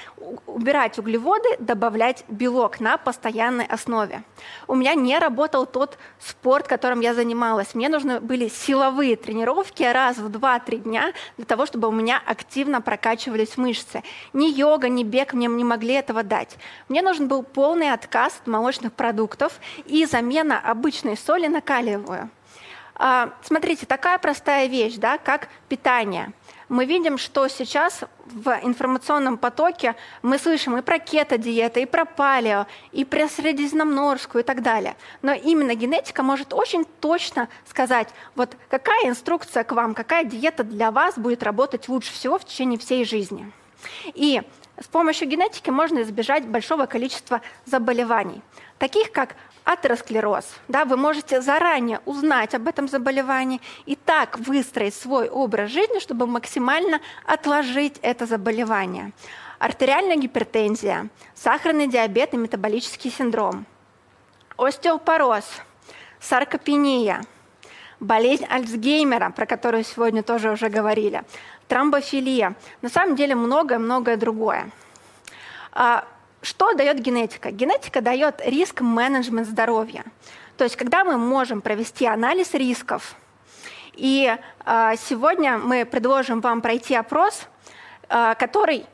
убирать 0.46 0.98
углеводы, 0.98 1.48
добавлять 1.58 2.24
белок 2.28 2.80
на 2.80 2.96
постоянной 2.96 3.66
основе. 3.66 4.22
У 4.66 4.74
меня 4.74 4.94
не 4.94 5.18
работал 5.18 5.66
тот 5.66 5.98
спорт, 6.18 6.66
которым 6.66 7.00
я 7.00 7.14
занималась. 7.14 7.74
Мне 7.74 7.88
нужны 7.88 8.20
были 8.20 8.48
силовые 8.48 9.16
тренировки 9.16 9.82
раз 9.82 10.16
в 10.16 10.28
2-3 10.28 10.78
дня 10.78 11.12
для 11.36 11.44
того, 11.44 11.66
чтобы 11.66 11.88
у 11.88 11.92
меня 11.92 12.20
активно 12.24 12.80
прокачивались 12.80 13.56
мышцы. 13.56 14.02
Ни 14.32 14.46
йога, 14.46 14.88
ни 14.88 15.02
бег 15.02 15.34
мне 15.34 15.48
не 15.48 15.64
могли 15.64 15.94
этого 15.94 16.22
дать. 16.22 16.56
Мне 16.88 17.02
нужен 17.02 17.28
был 17.28 17.42
полный 17.42 17.92
отказ 17.92 18.38
от 18.40 18.46
молочных 18.46 18.94
продуктов 18.94 19.60
и 19.84 20.06
замена 20.06 20.58
обычной 20.58 21.16
соли 21.16 21.48
на 21.48 21.60
калиевую. 21.60 22.30
А, 23.00 23.30
смотрите, 23.42 23.86
такая 23.86 24.18
простая 24.18 24.66
вещь, 24.66 24.96
да, 24.96 25.18
как 25.18 25.48
питание– 25.68 26.32
мы 26.68 26.84
видим, 26.84 27.18
что 27.18 27.48
сейчас 27.48 28.04
в 28.26 28.60
информационном 28.62 29.38
потоке 29.38 29.96
мы 30.22 30.38
слышим 30.38 30.76
и 30.76 30.82
про 30.82 30.98
кето-диеты, 30.98 31.82
и 31.82 31.86
про 31.86 32.04
палео, 32.04 32.66
и 32.92 33.04
про 33.04 33.28
средиземноморскую 33.28 34.42
и 34.42 34.46
так 34.46 34.62
далее. 34.62 34.96
Но 35.22 35.32
именно 35.32 35.74
генетика 35.74 36.22
может 36.22 36.52
очень 36.52 36.84
точно 37.00 37.48
сказать, 37.66 38.08
вот 38.34 38.56
какая 38.68 39.08
инструкция 39.08 39.64
к 39.64 39.72
вам, 39.72 39.94
какая 39.94 40.24
диета 40.24 40.62
для 40.62 40.90
вас 40.90 41.18
будет 41.18 41.42
работать 41.42 41.88
лучше 41.88 42.12
всего 42.12 42.38
в 42.38 42.44
течение 42.44 42.78
всей 42.78 43.04
жизни. 43.04 43.50
И 44.14 44.42
с 44.80 44.86
помощью 44.86 45.28
генетики 45.28 45.70
можно 45.70 46.02
избежать 46.02 46.46
большого 46.46 46.86
количества 46.86 47.40
заболеваний, 47.64 48.42
таких 48.78 49.10
как 49.12 49.36
атеросклероз. 49.68 50.46
Да, 50.68 50.86
вы 50.86 50.96
можете 50.96 51.42
заранее 51.42 52.00
узнать 52.06 52.54
об 52.54 52.68
этом 52.68 52.88
заболевании 52.88 53.60
и 53.84 53.96
так 53.96 54.38
выстроить 54.38 54.94
свой 54.94 55.28
образ 55.28 55.70
жизни, 55.70 55.98
чтобы 56.00 56.26
максимально 56.26 57.00
отложить 57.26 57.98
это 58.00 58.24
заболевание. 58.24 59.12
Артериальная 59.58 60.16
гипертензия, 60.16 61.08
сахарный 61.34 61.86
диабет 61.86 62.32
и 62.32 62.38
метаболический 62.38 63.10
синдром, 63.10 63.66
остеопороз, 64.56 65.44
саркопения, 66.18 67.22
болезнь 68.00 68.46
Альцгеймера, 68.48 69.30
про 69.30 69.44
которую 69.44 69.84
сегодня 69.84 70.22
тоже 70.22 70.50
уже 70.50 70.70
говорили, 70.70 71.24
тромбофилия, 71.66 72.54
на 72.80 72.88
самом 72.88 73.16
деле 73.16 73.34
многое-многое 73.34 74.16
другое. 74.16 74.70
Что 76.40 76.72
дает 76.74 77.00
генетика? 77.00 77.50
Генетика 77.50 78.00
дает 78.00 78.40
риск-менеджмент 78.44 79.48
здоровья. 79.48 80.04
То 80.56 80.64
есть, 80.64 80.76
когда 80.76 81.04
мы 81.04 81.16
можем 81.16 81.60
провести 81.60 82.06
анализ 82.06 82.54
рисков, 82.54 83.16
и 83.94 84.36
э, 84.64 84.92
сегодня 84.96 85.58
мы 85.58 85.84
предложим 85.84 86.40
вам 86.40 86.60
пройти 86.60 86.94
опрос, 86.94 87.46
э, 88.08 88.34
который 88.38 88.86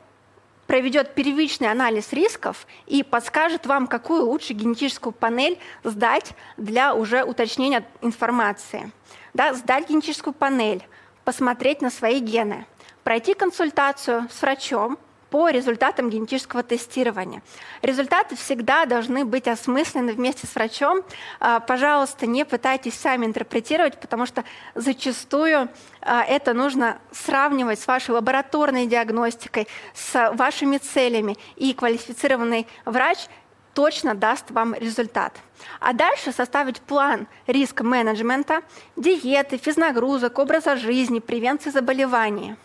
проведет 0.65 1.13
первичный 1.13 1.69
анализ 1.69 2.11
рисков 2.11 2.65
и 2.87 3.03
подскажет 3.03 3.67
вам, 3.67 3.85
какую 3.85 4.25
лучше 4.25 4.53
генетическую 4.53 5.13
панель 5.13 5.59
сдать 5.83 6.31
для 6.57 6.95
уже 6.95 7.23
уточнения 7.23 7.85
информации. 8.01 8.91
Да, 9.33 9.53
сдать 9.53 9.89
генетическую 9.89 10.33
панель, 10.33 10.83
посмотреть 11.23 11.81
на 11.81 11.91
свои 11.91 12.19
гены, 12.19 12.65
пройти 13.03 13.35
консультацию 13.35 14.27
с 14.31 14.41
врачом, 14.41 14.97
по 15.29 15.49
результатам 15.49 16.09
генетического 16.09 16.63
тестирования. 16.63 17.41
Результаты 17.81 18.35
всегда 18.35 18.85
должны 18.85 19.25
быть 19.25 19.47
осмыслены 19.47 20.13
вместе 20.13 20.47
с 20.47 20.55
врачом. 20.55 21.01
А, 21.39 21.59
пожалуйста, 21.59 22.25
не 22.27 22.45
пытайтесь 22.45 22.93
сами 22.93 23.25
интерпретировать, 23.25 23.99
потому 23.99 24.25
что 24.25 24.43
зачастую 24.75 25.69
а, 26.01 26.23
это 26.23 26.53
нужно 26.53 26.99
сравнивать 27.11 27.79
с 27.79 27.87
вашей 27.87 28.11
лабораторной 28.11 28.85
диагностикой, 28.87 29.67
с 29.93 30.31
вашими 30.33 30.77
целями, 30.77 31.37
и 31.55 31.73
квалифицированный 31.73 32.67
врач 32.85 33.27
точно 33.75 34.15
даст 34.15 34.49
вам 34.51 34.73
результат. 34.73 35.33
А 35.79 35.93
дальше 35.93 36.31
составить 36.31 36.79
план 36.79 37.27
риск-менеджмента, 37.45 38.61
диеты, 38.95 39.57
физнагрузок, 39.57 40.39
образа 40.39 40.77
жизни, 40.77 41.19
превенции 41.19 41.69
заболеваний. 41.69 42.55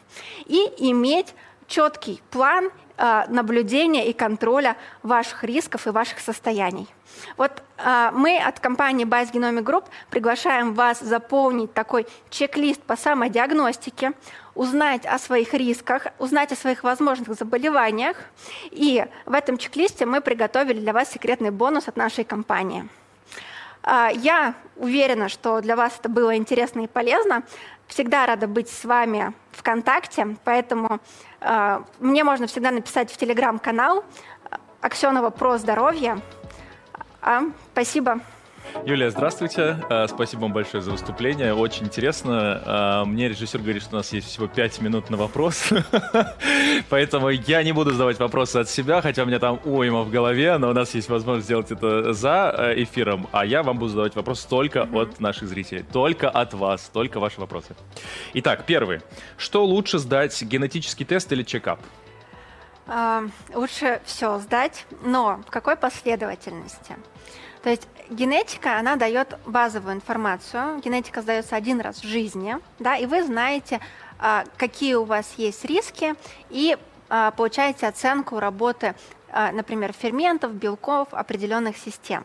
И 0.47 0.61
иметь 0.79 1.35
четкий 1.71 2.21
план 2.31 2.71
э, 2.99 3.25
наблюдения 3.29 4.09
и 4.09 4.13
контроля 4.13 4.77
ваших 5.03 5.45
рисков 5.45 5.87
и 5.87 5.91
ваших 5.91 6.19
состояний. 6.19 6.89
Вот 7.37 7.63
э, 7.79 8.11
мы 8.13 8.39
от 8.39 8.59
компании 8.59 9.07
Base 9.07 9.33
Genomic 9.33 9.63
Group 9.63 9.85
приглашаем 10.11 10.75
вас 10.75 11.01
заполнить 11.01 11.73
такой 11.73 12.07
чек-лист 12.29 12.83
по 12.83 12.97
самодиагностике, 12.97 14.13
узнать 14.55 15.07
о 15.07 15.19
своих 15.19 15.55
рисках, 15.55 16.09
узнать 16.19 16.53
о 16.53 16.57
своих 16.57 16.83
возможных 16.83 17.39
заболеваниях. 17.39 18.17
И 18.73 19.07
в 19.25 19.33
этом 19.33 19.57
чек-листе 19.57 20.07
мы 20.07 20.21
приготовили 20.21 20.81
для 20.81 20.93
вас 20.93 21.11
секретный 21.11 21.51
бонус 21.51 21.87
от 21.87 21.97
нашей 21.97 22.25
компании. 22.25 22.89
Э, 23.85 24.09
я 24.13 24.55
уверена, 24.77 25.29
что 25.29 25.61
для 25.61 25.77
вас 25.77 25.97
это 26.01 26.09
было 26.09 26.37
интересно 26.37 26.81
и 26.81 26.89
полезно. 26.89 27.45
Всегда 27.91 28.25
рада 28.25 28.47
быть 28.47 28.71
с 28.71 28.85
вами 28.85 29.33
ВКонтакте, 29.51 30.37
поэтому 30.45 31.01
э, 31.41 31.83
мне 31.99 32.23
можно 32.23 32.47
всегда 32.47 32.71
написать 32.71 33.13
в 33.13 33.17
телеграм-канал 33.17 34.05
Аксенова 34.81 35.31
про 35.31 35.59
здоровье. 35.59 36.21
А, 37.21 37.43
спасибо. 37.73 38.21
Юлия, 38.85 39.11
здравствуйте. 39.11 39.77
А, 39.91 40.07
спасибо 40.09 40.43
вам 40.43 40.53
большое 40.53 40.83
за 40.83 40.91
выступление. 40.91 41.55
Очень 41.55 41.87
интересно. 41.87 42.63
А, 42.65 43.05
мне 43.05 43.29
режиссер 43.29 43.61
говорит, 43.61 43.83
что 43.83 43.95
у 43.95 43.97
нас 43.97 44.13
есть 44.13 44.29
всего 44.29 44.47
5 44.47 44.81
минут 44.81 45.11
на 45.11 45.17
вопрос. 45.17 45.71
Поэтому 46.89 47.31
я 47.31 47.63
не 47.63 47.73
буду 47.73 47.91
задавать 47.91 48.19
вопросы 48.19 48.57
от 48.59 48.69
себя, 48.69 49.03
хотя 49.03 49.23
у 49.23 49.27
меня 49.27 49.39
там 49.39 49.61
уйма 49.65 50.03
в 50.03 50.11
голове, 50.11 50.57
но 50.59 50.71
у 50.71 50.73
нас 50.73 50.95
есть 50.95 51.09
возможность 51.09 51.47
сделать 51.47 51.71
это 51.71 52.13
за 52.13 52.55
э, 52.57 52.83
эфиром. 52.83 53.29
А 53.33 53.45
я 53.45 53.63
вам 53.63 53.79
буду 53.79 53.91
задавать 53.91 54.15
вопросы 54.15 54.49
только 54.49 54.83
от 54.83 55.21
наших 55.21 55.49
зрителей. 55.49 55.85
Только 55.93 56.31
от 56.31 56.55
вас. 56.55 56.91
Только 56.93 57.21
ваши 57.21 57.41
вопросы. 57.41 57.75
Итак, 58.35 58.65
первый. 58.67 59.01
Что 59.37 59.65
лучше 59.65 59.99
сдать, 59.99 60.41
генетический 60.43 61.05
тест 61.05 61.31
или 61.33 61.43
чекап? 61.43 61.81
Лучше 63.55 64.01
все 64.05 64.39
сдать, 64.41 64.85
но 65.03 65.41
в 65.47 65.51
какой 65.51 65.77
последовательности? 65.77 66.97
То 67.63 67.71
есть 67.71 67.87
генетика, 68.11 68.79
она 68.79 68.97
дает 68.97 69.39
базовую 69.47 69.95
информацию. 69.95 70.81
Генетика 70.81 71.23
сдается 71.23 71.57
один 71.57 71.81
раз 71.81 71.99
в 71.99 72.07
жизни, 72.07 72.59
да, 72.79 72.97
и 72.97 73.07
вы 73.07 73.23
знаете, 73.23 73.81
а, 74.19 74.45
какие 74.57 74.95
у 74.95 75.05
вас 75.05 75.35
есть 75.37 75.65
риски, 75.65 76.15
и 76.51 76.77
а, 77.09 77.31
получаете 77.31 77.87
оценку 77.87 78.39
работы, 78.39 78.95
а, 79.31 79.53
например, 79.53 79.93
ферментов, 79.93 80.53
белков, 80.53 81.09
определенных 81.13 81.77
систем. 81.77 82.25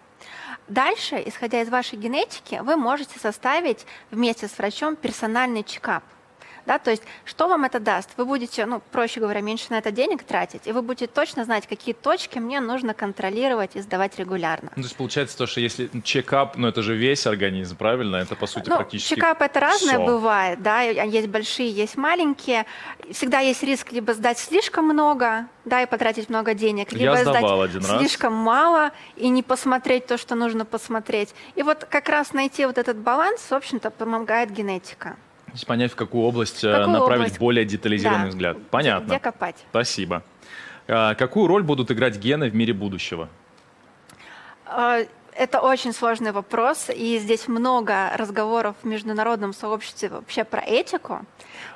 Дальше, 0.68 1.22
исходя 1.26 1.62
из 1.62 1.70
вашей 1.70 1.98
генетики, 1.98 2.60
вы 2.64 2.76
можете 2.76 3.20
составить 3.20 3.86
вместе 4.10 4.48
с 4.48 4.58
врачом 4.58 4.96
персональный 4.96 5.64
чекап 5.64 6.04
Да, 6.66 6.80
то 6.80 6.92
есть 6.92 7.04
что 7.26 7.48
вам 7.48 7.64
это 7.66 7.80
даст? 7.80 8.10
Вы 8.18 8.26
будете, 8.26 8.66
ну, 8.66 8.82
проще 8.92 9.20
говоря, 9.20 9.42
меньше 9.42 9.68
на 9.70 9.78
это 9.78 9.92
денег 9.92 10.24
тратить, 10.24 10.68
и 10.68 10.72
вы 10.72 10.82
будете 10.82 11.08
точно 11.08 11.46
знать, 11.46 11.68
какие 11.68 11.94
точки 11.94 12.40
мне 12.40 12.60
нужно 12.60 12.94
контролировать 12.94 13.76
и 13.76 13.82
сдавать 13.82 14.18
регулярно. 14.18 14.72
Ну, 14.76 14.82
то 14.82 14.88
есть 14.88 14.96
получается 14.96 15.38
то, 15.38 15.46
что 15.46 15.62
если 15.62 15.90
чекап, 16.04 16.58
ну 16.58 16.68
это 16.68 16.82
же 16.82 16.96
весь 16.96 17.28
организм, 17.28 17.78
правильно? 17.78 18.18
Это 18.18 18.36
по 18.36 18.48
сути 18.48 18.70
ну, 18.70 18.78
практически 18.78 19.16
Чекап 19.16 19.42
это 19.42 19.60
разное 19.60 19.96
все. 19.96 20.06
бывает, 20.06 20.62
да, 20.62 20.82
есть 20.82 21.28
большие, 21.28 21.70
есть 21.70 21.98
маленькие. 21.98 22.66
Всегда 23.12 23.40
есть 23.40 23.64
риск 23.64 23.92
либо 23.92 24.14
сдать 24.14 24.40
слишком 24.40 24.86
много, 24.86 25.48
да, 25.66 25.84
и 25.84 25.86
потратить 25.86 26.30
много 26.30 26.54
денег, 26.54 26.92
либо 26.92 27.18
сдать 27.18 27.46
слишком 28.00 28.34
раз. 28.34 28.46
мало 28.46 28.92
и 29.16 29.30
не 29.30 29.44
посмотреть 29.44 30.08
то, 30.08 30.18
что 30.18 30.36
нужно 30.36 30.66
посмотреть. 30.66 31.34
И 31.56 31.64
вот 31.64 31.86
как 31.86 32.10
раз 32.10 32.34
найти 32.34 32.66
вот 32.66 32.78
этот 32.78 32.98
баланс, 32.98 33.42
в 33.50 33.54
общем-то, 33.54 33.92
помогает 33.92 34.52
генетика. 34.52 35.18
Есть 35.56 35.68
понять, 35.68 35.92
в 35.94 35.96
какую 35.96 36.26
область 36.26 36.64
В 36.64 36.70
какую 36.70 36.90
направить 36.90 37.22
область? 37.22 37.40
более 37.40 37.64
детализированный 37.64 38.26
Да. 38.26 38.30
взгляд. 38.30 38.58
Понятно. 38.72 39.08
Где 39.08 39.20
копать? 39.20 39.56
Спасибо. 39.70 40.22
А, 40.88 41.16
какую 41.16 41.48
роль 41.48 41.64
будут 41.64 41.90
играть 41.92 42.18
гены 42.18 42.50
в 42.50 42.56
мире 42.56 42.74
будущего? 42.74 43.30
Э, 44.68 45.06
Это 45.38 45.60
очень 45.60 45.92
сложный 45.92 46.32
вопрос, 46.32 46.90
и 46.90 47.18
здесь 47.20 47.50
много 47.50 48.10
разговоров 48.16 48.76
в 48.84 48.88
международном 48.88 49.52
сообществе 49.54 50.08
вообще 50.08 50.46
про 50.46 50.62
этику, 50.62 51.26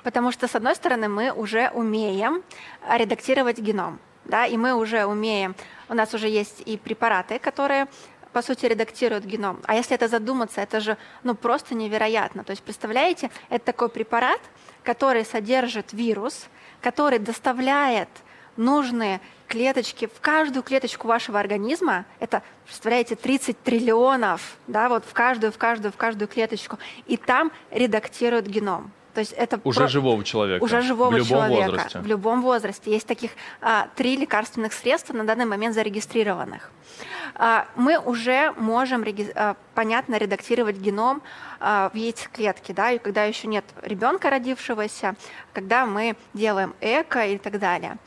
потому 0.03 0.31
что, 0.31 0.47
с 0.47 0.55
одной 0.55 0.75
стороны, 0.75 1.09
мы 1.09 1.33
уже 1.33 1.69
умеем 1.73 2.41
редактировать 2.89 3.59
геном, 3.59 3.99
да, 4.23 4.45
и 4.45 4.55
мы 4.55 4.73
уже 4.73 5.03
умеем, 5.05 5.55
у 5.89 5.93
нас 5.93 6.13
уже 6.13 6.29
есть 6.29 6.61
и 6.65 6.77
препараты, 6.77 7.37
которые 7.37 7.87
по 8.33 8.41
сути, 8.41 8.65
редактируют 8.65 9.25
геном. 9.25 9.59
А 9.65 9.75
если 9.75 9.95
это 9.95 10.07
задуматься, 10.07 10.61
это 10.61 10.79
же 10.79 10.97
ну, 11.23 11.35
просто 11.35 11.75
невероятно. 11.75 12.43
То 12.43 12.51
есть, 12.51 12.63
представляете, 12.63 13.31
это 13.49 13.65
такой 13.65 13.89
препарат, 13.89 14.41
который 14.83 15.25
содержит 15.25 15.93
вирус, 15.93 16.47
который 16.81 17.19
доставляет 17.19 18.09
нужные 18.55 19.19
клеточки 19.47 20.05
в 20.07 20.19
каждую 20.21 20.63
клеточку 20.63 21.07
вашего 21.07 21.39
организма. 21.39 22.05
Это, 22.19 22.43
представляете, 22.65 23.15
30 23.15 23.61
триллионов, 23.61 24.57
да, 24.67 24.89
вот 24.89 25.05
в 25.05 25.13
каждую, 25.13 25.51
в 25.51 25.57
каждую, 25.57 25.91
в 25.91 25.97
каждую 25.97 26.27
клеточку. 26.27 26.77
И 27.07 27.17
там 27.17 27.51
редактируют 27.71 28.45
геном. 28.45 28.91
То 29.13 29.21
есть 29.21 29.33
это 29.33 29.59
Уже 29.63 29.79
про- 29.81 29.87
живого 29.87 30.23
человека. 30.23 30.63
уже 30.63 30.81
живого 30.81 31.09
в 31.09 31.13
любом 31.13 31.27
человека 31.27 31.71
возрасте. 31.71 31.99
в 31.99 32.05
любом 32.07 32.41
возрасте. 32.41 32.91
Есть 32.91 33.07
таких 33.07 33.31
а, 33.61 33.87
три 33.95 34.15
лекарственных 34.17 34.73
средства 34.73 35.13
на 35.13 35.23
данный 35.23 35.45
момент 35.45 35.73
зарегистрированных. 35.75 36.71
А, 37.35 37.65
мы 37.75 37.97
уже 37.97 38.51
можем 38.57 39.03
реги- 39.03 39.31
а, 39.35 39.55
понятно 39.75 40.15
редактировать 40.17 40.77
геном 40.77 41.21
а, 41.59 41.89
в 41.93 41.95
яйцеклетке, 41.95 42.73
да, 42.73 42.91
и 42.91 42.97
когда 42.99 43.23
еще 43.25 43.47
нет 43.47 43.65
ребенка 43.81 44.29
родившегося, 44.29 45.15
когда 45.53 45.85
мы 45.85 46.15
делаем 46.33 46.73
эко 46.81 47.25
и 47.25 47.37
так 47.37 47.59
далее. 47.59 47.97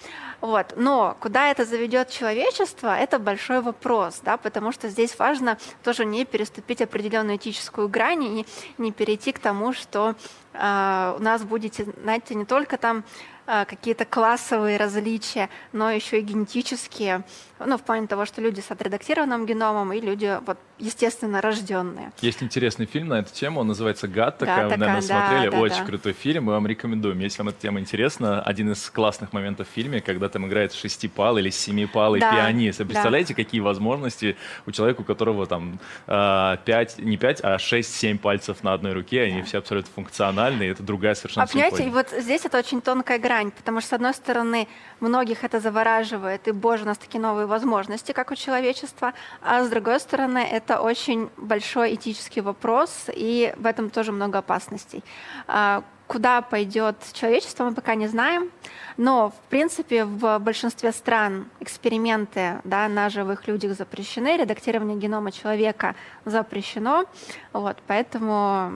Вот. 0.40 0.74
Но 0.76 1.16
куда 1.20 1.50
это 1.52 1.64
заведет 1.64 2.10
человечество, 2.10 2.98
это 2.98 3.20
большой 3.20 3.60
вопрос, 3.60 4.20
да, 4.24 4.36
потому 4.36 4.72
что 4.72 4.88
здесь 4.88 5.16
важно 5.16 5.56
тоже 5.84 6.04
не 6.04 6.24
переступить 6.24 6.82
определенную 6.82 7.36
этическую 7.36 7.88
грань 7.88 8.24
и 8.24 8.46
не, 8.76 8.90
перейти 8.90 9.30
к 9.30 9.38
тому, 9.38 9.72
что 9.72 10.16
у 10.54 11.22
нас 11.22 11.42
будете, 11.44 11.86
знаете, 12.02 12.34
не 12.34 12.44
только 12.44 12.76
там 12.76 13.04
э, 13.46 13.64
какие-то 13.64 14.04
классовые 14.04 14.76
различия, 14.76 15.48
но 15.72 15.90
еще 15.90 16.20
и 16.20 16.22
генетические, 16.22 17.24
ну, 17.66 17.78
в 17.78 17.82
плане 17.82 18.06
того, 18.06 18.26
что 18.26 18.40
люди 18.40 18.60
с 18.60 18.70
отредактированным 18.70 19.46
геномом 19.46 19.92
и 19.92 20.00
люди, 20.00 20.38
вот, 20.46 20.58
естественно, 20.78 21.40
рожденные. 21.40 22.12
Есть 22.20 22.42
интересный 22.42 22.86
фильм 22.86 23.08
на 23.08 23.20
эту 23.20 23.32
тему, 23.32 23.60
он 23.60 23.68
называется 23.68 24.08
«Гаттака», 24.08 24.54
вы, 24.54 24.62
«Гаттака», 24.62 24.80
наверное, 24.80 25.08
да, 25.08 25.28
смотрели, 25.28 25.50
да, 25.50 25.58
очень 25.58 25.78
да. 25.78 25.84
крутой 25.84 26.12
фильм, 26.12 26.44
мы 26.44 26.52
вам 26.52 26.66
рекомендуем. 26.66 27.18
Если 27.18 27.38
вам 27.38 27.48
эта 27.48 27.60
тема 27.60 27.80
интересна, 27.80 28.42
один 28.42 28.72
из 28.72 28.90
классных 28.90 29.32
моментов 29.32 29.68
в 29.68 29.70
фильме, 29.70 30.00
когда 30.00 30.28
там 30.28 30.46
играет 30.46 30.72
шестипал 30.72 31.38
или 31.38 31.50
семипалый 31.50 32.20
Да, 32.20 32.32
пианист. 32.32 32.78
Вы 32.78 32.84
да. 32.84 32.90
представляете, 32.90 33.34
какие 33.34 33.60
возможности 33.60 34.36
у 34.66 34.72
человека, 34.72 35.02
у 35.02 35.04
которого 35.04 35.46
там 35.46 35.78
э, 36.06 36.56
пять, 36.64 36.98
не 36.98 37.16
пять, 37.16 37.40
а 37.42 37.58
шесть-семь 37.58 38.18
пальцев 38.18 38.62
на 38.62 38.72
одной 38.72 38.92
руке, 38.92 39.22
они 39.22 39.42
все 39.42 39.58
абсолютно 39.58 39.90
функциональны, 39.94 40.64
и 40.64 40.66
это 40.66 40.82
другая 40.82 41.14
совершенно 41.14 41.44
А 41.44 41.46
понимаете, 41.46 41.86
и 41.86 41.90
вот 41.90 42.08
здесь 42.10 42.44
это 42.44 42.58
очень 42.58 42.80
тонкая 42.80 43.18
грань, 43.18 43.50
потому 43.50 43.80
что, 43.80 43.90
с 43.90 43.92
одной 43.92 44.14
стороны, 44.14 44.68
многих 45.00 45.44
это 45.44 45.60
завораживает, 45.60 46.48
и, 46.48 46.52
боже, 46.52 46.84
у 46.84 46.86
нас 46.86 46.98
такие 46.98 47.20
новые 47.20 47.46
возможности, 47.52 48.12
как 48.12 48.30
у 48.30 48.34
человечества, 48.34 49.12
а 49.40 49.62
с 49.62 49.68
другой 49.68 50.00
стороны, 50.00 50.38
это 50.38 50.80
очень 50.80 51.30
большой 51.36 51.94
этический 51.94 52.42
вопрос, 52.42 52.90
и 53.14 53.54
в 53.56 53.66
этом 53.66 53.90
тоже 53.90 54.12
много 54.12 54.38
опасностей. 54.38 55.04
А, 55.46 55.82
Куда 56.12 56.42
пойдет 56.42 56.96
человечество, 57.14 57.64
мы 57.64 57.74
пока 57.74 57.94
не 57.94 58.06
знаем, 58.06 58.50
но, 58.98 59.30
в 59.30 59.48
принципе, 59.48 60.04
в 60.04 60.38
большинстве 60.40 60.92
стран 60.92 61.46
эксперименты 61.60 62.60
да, 62.64 62.86
на 62.88 63.08
живых 63.08 63.48
людях 63.48 63.74
запрещены, 63.78 64.36
редактирование 64.36 64.98
генома 64.98 65.32
человека 65.32 65.94
запрещено, 66.26 67.06
вот, 67.54 67.78
поэтому 67.86 68.72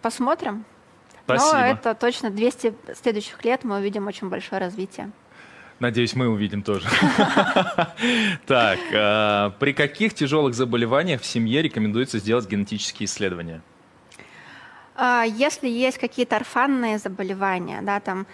посмотрим. 0.00 0.64
Спасибо. 1.24 1.58
Но 1.58 1.66
это 1.66 1.94
точно 1.94 2.30
200 2.30 2.74
следующих 3.02 3.44
лет 3.44 3.64
мы 3.64 3.76
увидим 3.76 4.06
очень 4.06 4.30
большое 4.30 4.58
развитие. 4.58 5.10
Надеюсь, 5.80 6.16
мы 6.16 6.28
увидим 6.28 6.62
тоже. 6.62 6.88
Так, 8.46 8.78
э, 8.90 9.50
при 9.58 9.72
каких 9.72 10.14
тяжелых 10.14 10.54
заболеваниях 10.54 11.20
в 11.20 11.26
семье 11.26 11.62
рекомендуется 11.62 12.18
сделать 12.18 12.48
генетические 12.48 13.06
исследования? 13.06 13.62
А, 14.96 15.24
Если 15.24 15.68
есть 15.68 15.98
какие-то 15.98 16.36
орфанные 16.36 16.98
заболевания, 16.98 17.80
да, 17.82 18.00
там, 18.00 18.26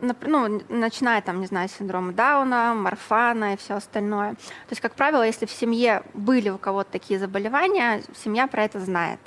ну, 0.00 0.62
начиная 0.68 1.20
там, 1.22 1.40
не 1.40 1.46
знаю, 1.46 1.68
с 1.68 1.72
синдрома 1.72 2.12
Дауна, 2.12 2.72
Марфана 2.74 3.54
и 3.54 3.56
все 3.56 3.74
остальное. 3.74 4.34
То 4.34 4.70
есть, 4.70 4.80
как 4.80 4.94
правило, 4.94 5.22
если 5.22 5.46
в 5.46 5.50
семье 5.50 6.02
были 6.14 6.50
у 6.50 6.58
кого-то 6.58 6.92
такие 6.92 7.18
заболевания, 7.18 8.02
семья 8.16 8.46
про 8.46 8.64
это 8.64 8.80
знает. 8.80 9.20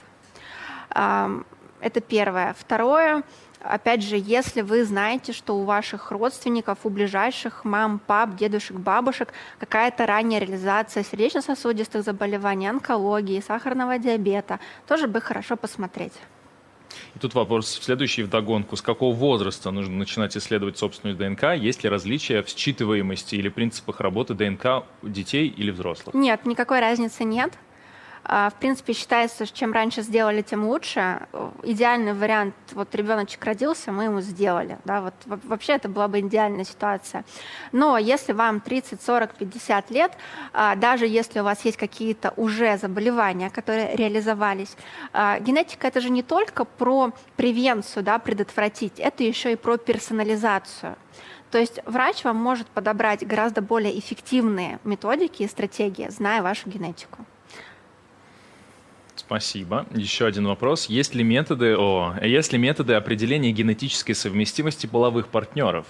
Это 0.89 2.01
первое. 2.07 2.55
Второе, 2.57 3.23
опять 3.63 4.03
же, 4.03 4.17
если 4.17 4.61
вы 4.61 4.83
знаете, 4.83 5.33
что 5.33 5.57
у 5.57 5.63
ваших 5.63 6.11
родственников, 6.11 6.79
у 6.83 6.89
ближайших 6.89 7.65
мам, 7.65 7.99
пап, 7.99 8.35
дедушек, 8.35 8.77
бабушек 8.77 9.33
какая-то 9.59 10.05
ранняя 10.05 10.41
реализация 10.41 11.03
сердечно-сосудистых 11.03 12.03
заболеваний, 12.03 12.67
онкологии, 12.67 13.39
сахарного 13.39 13.97
диабета, 13.97 14.59
тоже 14.87 15.07
бы 15.07 15.21
хорошо 15.21 15.55
посмотреть. 15.55 16.13
И 17.15 17.19
тут 17.19 17.33
вопрос 17.35 17.69
следующий 17.69 18.23
вдогонку. 18.23 18.75
С 18.75 18.81
какого 18.81 19.15
возраста 19.15 19.71
нужно 19.71 19.95
начинать 19.95 20.35
исследовать 20.35 20.77
собственную 20.77 21.17
ДНК? 21.17 21.55
Есть 21.55 21.83
ли 21.83 21.89
различия 21.89 22.41
в 22.43 22.47
считываемости 22.47 23.35
или 23.35 23.49
принципах 23.49 24.01
работы 24.01 24.33
ДНК 24.33 24.83
у 25.01 25.07
детей 25.07 25.47
или 25.47 25.71
взрослых? 25.71 26.13
Нет, 26.13 26.45
никакой 26.45 26.79
разницы 26.79 27.23
нет. 27.23 27.53
А, 28.23 28.49
В 28.49 28.55
принципе, 28.55 28.93
считается, 28.93 29.45
что 29.45 29.57
чем 29.57 29.73
раньше 29.73 30.01
сделали, 30.03 30.41
тем 30.41 30.65
лучше. 30.67 31.27
Идеальный 31.63 32.13
вариант, 32.13 32.53
вот 32.73 32.93
ребеночек 32.95 33.43
родился, 33.43 33.91
мы 33.91 34.05
ему 34.05 34.21
сделали. 34.21 34.77
Да, 34.85 35.01
вот 35.01 35.13
во- 35.25 35.39
вообще 35.43 35.73
это 35.73 35.89
была 35.89 36.07
бы 36.07 36.19
идеальная 36.19 36.63
ситуация. 36.63 37.23
Но 37.71 37.97
если 37.97 38.33
вам 38.33 38.59
30, 38.61 39.01
40, 39.01 39.35
50 39.35 39.89
лет, 39.91 40.11
а, 40.53 40.75
даже 40.75 41.07
если 41.07 41.39
у 41.39 41.43
вас 41.43 41.65
есть 41.65 41.77
какие-то 41.77 42.33
уже 42.37 42.77
заболевания, 42.77 43.49
которые 43.49 43.95
реализовались, 43.95 44.75
а, 45.13 45.39
генетика 45.39 45.87
это 45.87 45.99
же 45.99 46.09
не 46.09 46.23
только 46.23 46.63
про 46.65 47.11
превенцию, 47.35 48.03
да, 48.03 48.19
предотвратить, 48.19 48.99
это 48.99 49.23
еще 49.23 49.53
и 49.53 49.55
про 49.55 49.77
персонализацию. 49.77 50.95
То 51.49 51.57
есть 51.57 51.79
врач 51.85 52.23
вам 52.23 52.37
может 52.37 52.67
подобрать 52.67 53.27
гораздо 53.27 53.61
более 53.61 53.97
эффективные 53.99 54.79
методики 54.85 55.43
и 55.43 55.47
стратегии, 55.47 56.07
зная 56.09 56.41
вашу 56.41 56.69
генетику. 56.69 57.25
Спасибо. 59.31 59.85
Еще 59.91 60.25
один 60.25 60.45
вопрос. 60.45 60.87
Есть 60.87 61.15
ли 61.15 61.23
методы, 61.23 61.77
о, 61.77 62.15
есть 62.21 62.51
ли 62.51 62.59
методы 62.59 62.95
определения 62.95 63.53
генетической 63.53 64.13
совместимости 64.13 64.87
половых 64.87 65.29
партнеров? 65.29 65.85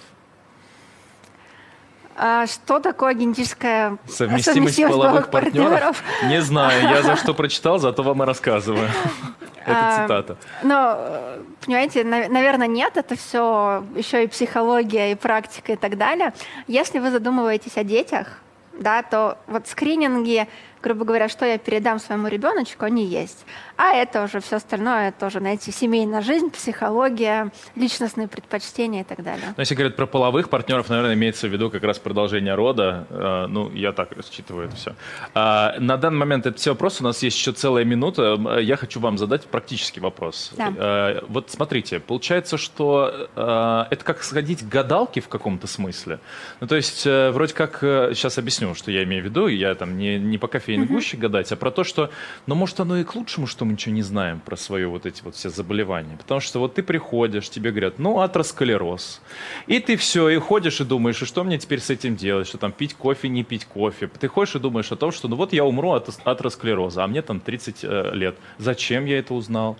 А 2.16 2.46
что 2.46 2.78
такое 2.78 3.14
генетическая 3.14 3.98
Совместимость, 4.06 4.80
половых 4.86 5.28
партнеров? 5.28 6.04
Не 6.28 6.40
знаю. 6.40 6.82
Я 6.88 7.02
за 7.02 7.16
что 7.16 7.34
прочитал, 7.34 7.80
зато 7.80 8.04
вам 8.04 8.22
и 8.22 8.26
рассказываю. 8.26 8.88
Это 9.66 10.02
цитата. 10.02 10.36
Э, 10.62 11.42
понимаете, 11.66 12.04
наверное, 12.04 12.68
нет, 12.68 12.96
это 12.96 13.16
все 13.16 13.84
еще 13.96 14.22
и 14.22 14.26
психология, 14.28 15.10
и 15.10 15.14
практика, 15.16 15.72
и 15.72 15.76
так 15.76 15.98
далее. 15.98 16.32
Если 16.68 17.00
вы 17.00 17.10
задумываетесь 17.10 17.76
о 17.76 17.82
детях, 17.82 18.40
да, 18.78 19.02
то 19.02 19.38
вот 19.46 19.66
скрининги 19.66 20.48
грубо 20.82 21.04
говоря, 21.04 21.28
что 21.28 21.44
я 21.46 21.58
передам 21.58 21.98
своему 21.98 22.28
ребеночку, 22.28 22.84
они 22.84 23.04
есть. 23.06 23.44
А 23.76 23.94
это 23.94 24.24
уже 24.24 24.40
все 24.40 24.56
остальное, 24.56 25.12
тоже, 25.12 25.38
знаете, 25.38 25.72
семейная 25.72 26.20
жизнь, 26.22 26.50
психология, 26.50 27.50
личностные 27.76 28.28
предпочтения 28.28 29.00
и 29.02 29.04
так 29.04 29.22
далее. 29.22 29.54
Но 29.56 29.60
если 29.60 29.74
говорят 29.74 29.96
про 29.96 30.06
половых 30.06 30.48
партнеров, 30.48 30.88
наверное, 30.88 31.14
имеется 31.14 31.48
в 31.48 31.52
виду 31.52 31.70
как 31.70 31.82
раз 31.84 31.98
продолжение 31.98 32.54
рода. 32.54 33.06
Э, 33.10 33.46
ну, 33.48 33.70
я 33.72 33.92
так 33.92 34.12
рассчитываю 34.12 34.68
это 34.68 34.76
все. 34.76 34.94
А, 35.34 35.76
на 35.78 35.96
данный 35.96 36.18
момент 36.18 36.46
это 36.46 36.58
все 36.58 36.70
вопросы. 36.70 37.02
У 37.02 37.06
нас 37.06 37.22
есть 37.22 37.36
еще 37.36 37.52
целая 37.52 37.84
минута. 37.84 38.38
Я 38.60 38.76
хочу 38.76 39.00
вам 39.00 39.18
задать 39.18 39.46
практический 39.46 40.00
вопрос. 40.00 40.52
Да. 40.56 40.72
Э, 40.76 41.20
вот 41.28 41.50
смотрите, 41.50 42.00
получается, 42.00 42.58
что 42.58 43.28
э, 43.34 43.84
это 43.90 44.04
как 44.04 44.22
сходить 44.22 44.60
к 44.60 44.68
гадалке 44.68 45.20
в 45.20 45.28
каком-то 45.28 45.66
смысле. 45.66 46.20
Ну, 46.60 46.66
то 46.66 46.76
есть, 46.76 47.04
вроде 47.06 47.54
как, 47.54 47.78
сейчас 47.80 48.38
объясню, 48.38 48.74
что 48.74 48.90
я 48.90 49.04
имею 49.04 49.22
в 49.22 49.26
виду. 49.26 49.46
Я 49.46 49.74
там 49.74 49.96
не, 49.96 50.18
не 50.18 50.38
по 50.38 50.48
кофейной 50.48 50.71
угу. 50.80 50.94
гуще 50.94 51.16
гадать, 51.16 51.52
а 51.52 51.56
про 51.56 51.70
то, 51.70 51.84
что, 51.84 52.10
ну, 52.46 52.54
может, 52.54 52.80
оно 52.80 52.96
и 52.96 53.04
к 53.04 53.14
лучшему, 53.14 53.46
что 53.46 53.64
мы 53.64 53.72
ничего 53.72 53.94
не 53.94 54.02
знаем 54.02 54.40
про 54.40 54.56
свои 54.56 54.84
вот 54.84 55.06
эти 55.06 55.22
вот 55.22 55.34
все 55.34 55.50
заболевания. 55.50 56.16
Потому 56.16 56.40
что 56.40 56.58
вот 56.58 56.74
ты 56.74 56.82
приходишь, 56.82 57.48
тебе 57.48 57.70
говорят, 57.70 57.98
ну, 57.98 58.20
атеросклероз. 58.20 59.20
И 59.66 59.80
ты 59.80 59.96
все, 59.96 60.28
и 60.28 60.38
ходишь 60.38 60.80
и 60.80 60.84
думаешь, 60.84 61.22
и 61.22 61.26
что 61.26 61.44
мне 61.44 61.58
теперь 61.58 61.80
с 61.80 61.90
этим 61.90 62.16
делать, 62.16 62.46
что 62.46 62.58
там 62.58 62.72
пить 62.72 62.94
кофе, 62.94 63.28
не 63.28 63.44
пить 63.44 63.64
кофе. 63.64 64.08
Ты 64.08 64.28
ходишь 64.28 64.54
и 64.56 64.58
думаешь 64.58 64.90
о 64.92 64.96
том, 64.96 65.12
что 65.12 65.28
ну 65.28 65.36
вот 65.36 65.52
я 65.52 65.64
умру 65.64 65.92
от 65.92 66.08
атеросклероза, 66.24 67.04
а 67.04 67.06
мне 67.06 67.22
там 67.22 67.40
30 67.40 67.78
э, 67.82 68.10
лет. 68.14 68.36
Зачем 68.58 69.04
я 69.04 69.18
это 69.18 69.34
узнал? 69.34 69.76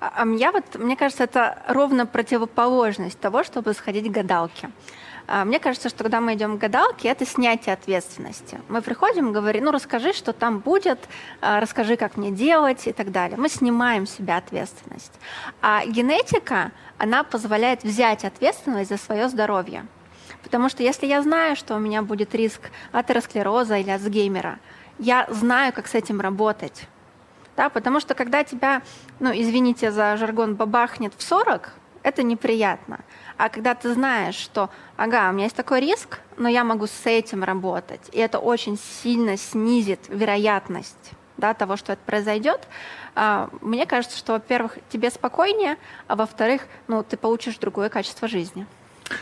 А, 0.00 0.24
я 0.26 0.52
вот, 0.52 0.76
мне 0.76 0.96
кажется, 0.96 1.24
это 1.24 1.62
ровно 1.68 2.06
противоположность 2.06 3.18
того, 3.18 3.42
чтобы 3.44 3.74
сходить 3.74 4.08
к 4.08 4.10
гадалке. 4.10 4.70
А, 5.26 5.44
мне 5.44 5.58
кажется, 5.58 5.88
что 5.88 6.04
когда 6.04 6.20
мы 6.20 6.34
идем 6.34 6.56
к 6.56 6.60
гадалке, 6.60 7.08
это 7.08 7.26
снятие 7.26 7.74
ответственности. 7.74 8.60
Мы 8.68 8.80
приходим 8.80 9.32
говорим, 9.32 9.64
ну 9.64 9.70
расскажи, 9.72 10.12
что 10.12 10.32
там 10.32 10.60
будет, 10.60 10.98
а, 11.40 11.60
расскажи, 11.60 11.96
как 11.96 12.16
мне 12.16 12.30
делать 12.30 12.86
и 12.86 12.92
так 12.92 13.12
далее. 13.12 13.36
Мы 13.36 13.48
снимаем 13.48 14.06
с 14.06 14.12
себя 14.12 14.38
ответственность. 14.38 15.12
А 15.60 15.84
генетика, 15.84 16.72
она 16.96 17.24
позволяет 17.24 17.82
взять 17.82 18.24
ответственность 18.24 18.88
за 18.90 18.96
свое 18.96 19.28
здоровье. 19.28 19.86
Потому 20.42 20.68
что 20.68 20.82
если 20.82 21.06
я 21.06 21.22
знаю, 21.22 21.56
что 21.56 21.74
у 21.74 21.78
меня 21.78 22.02
будет 22.02 22.34
риск 22.34 22.70
атеросклероза 22.92 23.76
или 23.76 23.90
Альцгеймера, 23.90 24.58
я 24.98 25.26
знаю, 25.28 25.72
как 25.72 25.88
с 25.88 25.94
этим 25.94 26.20
работать. 26.20 26.88
Да, 27.58 27.70
потому 27.70 27.98
что 27.98 28.14
когда 28.14 28.44
тебя, 28.44 28.82
ну, 29.18 29.32
извините 29.32 29.90
за 29.90 30.16
жаргон, 30.16 30.54
бабахнет 30.54 31.12
в 31.18 31.22
40, 31.24 31.72
это 32.04 32.22
неприятно. 32.22 33.00
А 33.36 33.48
когда 33.48 33.74
ты 33.74 33.92
знаешь, 33.94 34.36
что, 34.36 34.70
ага, 34.96 35.28
у 35.28 35.32
меня 35.32 35.46
есть 35.46 35.56
такой 35.56 35.80
риск, 35.80 36.20
но 36.36 36.48
я 36.48 36.62
могу 36.62 36.86
с 36.86 37.04
этим 37.04 37.42
работать, 37.42 38.10
и 38.12 38.20
это 38.20 38.38
очень 38.38 38.78
сильно 38.78 39.36
снизит 39.36 39.98
вероятность 40.08 41.10
да, 41.36 41.52
того, 41.52 41.76
что 41.76 41.94
это 41.94 42.02
произойдет, 42.06 42.68
а, 43.16 43.50
мне 43.60 43.86
кажется, 43.86 44.16
что, 44.16 44.34
во-первых, 44.34 44.78
тебе 44.88 45.10
спокойнее, 45.10 45.78
а 46.06 46.14
во-вторых, 46.14 46.62
ну, 46.86 47.02
ты 47.02 47.16
получишь 47.16 47.58
другое 47.58 47.88
качество 47.88 48.28
жизни. 48.28 48.68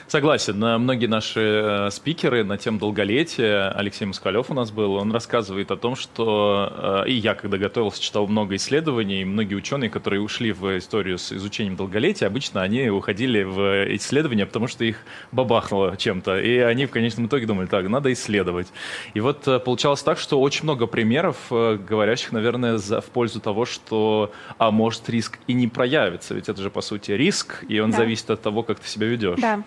Согласен. 0.08 0.56
Многие 0.56 1.06
наши 1.06 1.40
э, 1.40 1.90
спикеры 1.90 2.44
на 2.44 2.56
тему 2.58 2.78
долголетия, 2.78 3.70
Алексей 3.70 4.04
Москалев 4.04 4.50
у 4.50 4.54
нас 4.54 4.70
был, 4.70 4.94
он 4.94 5.12
рассказывает 5.12 5.70
о 5.70 5.76
том, 5.76 5.96
что, 5.96 7.04
э, 7.06 7.10
и 7.10 7.14
я, 7.14 7.34
когда 7.34 7.58
готовился, 7.58 8.00
читал 8.00 8.26
много 8.26 8.56
исследований, 8.56 9.24
многие 9.24 9.54
ученые, 9.54 9.90
которые 9.90 10.20
ушли 10.20 10.52
в 10.52 10.78
историю 10.78 11.18
с 11.18 11.32
изучением 11.32 11.76
долголетия, 11.76 12.26
обычно 12.26 12.62
они 12.62 12.88
уходили 12.88 13.42
в 13.42 13.94
исследования, 13.96 14.46
потому 14.46 14.68
что 14.68 14.84
их 14.84 14.98
бабахнуло 15.32 15.96
чем-то, 15.96 16.40
и 16.40 16.58
они 16.58 16.86
в 16.86 16.90
конечном 16.90 17.26
итоге 17.26 17.46
думали, 17.46 17.66
так, 17.66 17.88
надо 17.88 18.12
исследовать. 18.12 18.68
И 19.14 19.20
вот 19.20 19.46
э, 19.48 19.58
получалось 19.58 20.02
так, 20.02 20.18
что 20.18 20.40
очень 20.40 20.64
много 20.64 20.86
примеров, 20.86 21.36
говорящих, 21.50 22.32
наверное, 22.32 22.78
за, 22.78 23.00
в 23.00 23.06
пользу 23.06 23.40
того, 23.40 23.66
что, 23.66 24.32
а 24.58 24.70
может, 24.70 25.08
риск 25.08 25.38
и 25.46 25.52
не 25.52 25.68
проявится, 25.68 26.34
ведь 26.34 26.48
это 26.48 26.62
же, 26.62 26.70
по 26.70 26.80
сути, 26.80 27.12
риск, 27.12 27.64
и 27.68 27.78
он 27.80 27.90
да. 27.90 27.98
зависит 27.98 28.30
от 28.30 28.42
того, 28.42 28.62
как 28.62 28.80
ты 28.80 28.88
себя 28.88 29.06
ведешь. 29.06 29.40
Да. 29.40 29.62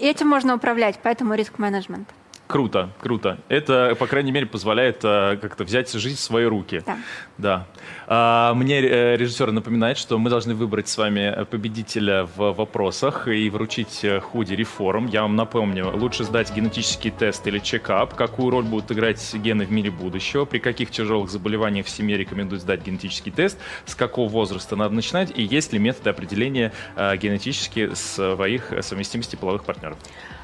И 0.00 0.06
этим 0.06 0.28
можно 0.28 0.54
управлять, 0.54 0.98
поэтому 1.02 1.34
риск-менеджмент. 1.34 2.08
Круто, 2.50 2.90
круто. 3.00 3.38
Это, 3.48 3.94
по 3.96 4.08
крайней 4.08 4.32
мере, 4.32 4.44
позволяет 4.44 5.02
а, 5.04 5.36
как-то 5.36 5.62
взять 5.62 5.92
жизнь 5.92 6.16
в 6.16 6.20
свои 6.20 6.46
руки. 6.46 6.82
Да. 6.84 6.98
да. 7.38 7.66
А, 8.08 8.54
мне 8.54 8.80
э, 8.80 9.16
режиссер 9.16 9.52
напоминает, 9.52 9.96
что 9.96 10.18
мы 10.18 10.30
должны 10.30 10.56
выбрать 10.56 10.88
с 10.88 10.98
вами 10.98 11.44
победителя 11.44 12.24
в 12.24 12.50
вопросах 12.52 13.28
и 13.28 13.48
вручить 13.50 14.00
э, 14.02 14.18
худи 14.18 14.54
реформ. 14.54 15.06
Я 15.06 15.22
вам 15.22 15.36
напомню, 15.36 15.96
лучше 15.96 16.24
сдать 16.24 16.52
генетический 16.52 17.12
тест 17.12 17.46
или 17.46 17.60
чекап, 17.60 18.14
какую 18.16 18.50
роль 18.50 18.64
будут 18.64 18.90
играть 18.90 19.32
гены 19.34 19.64
в 19.64 19.70
мире 19.70 19.92
будущего, 19.92 20.44
при 20.44 20.58
каких 20.58 20.90
тяжелых 20.90 21.30
заболеваниях 21.30 21.86
в 21.86 21.90
семье 21.90 22.16
рекомендуют 22.16 22.62
сдать 22.62 22.84
генетический 22.84 23.30
тест, 23.30 23.58
с 23.86 23.94
какого 23.94 24.28
возраста 24.28 24.74
надо 24.74 24.92
начинать 24.92 25.30
и 25.32 25.44
есть 25.44 25.72
ли 25.72 25.78
методы 25.78 26.10
определения 26.10 26.72
а, 26.96 27.16
генетически 27.16 27.94
своих 27.94 28.72
совместимости 28.80 29.36
половых 29.36 29.62
партнеров. 29.62 29.98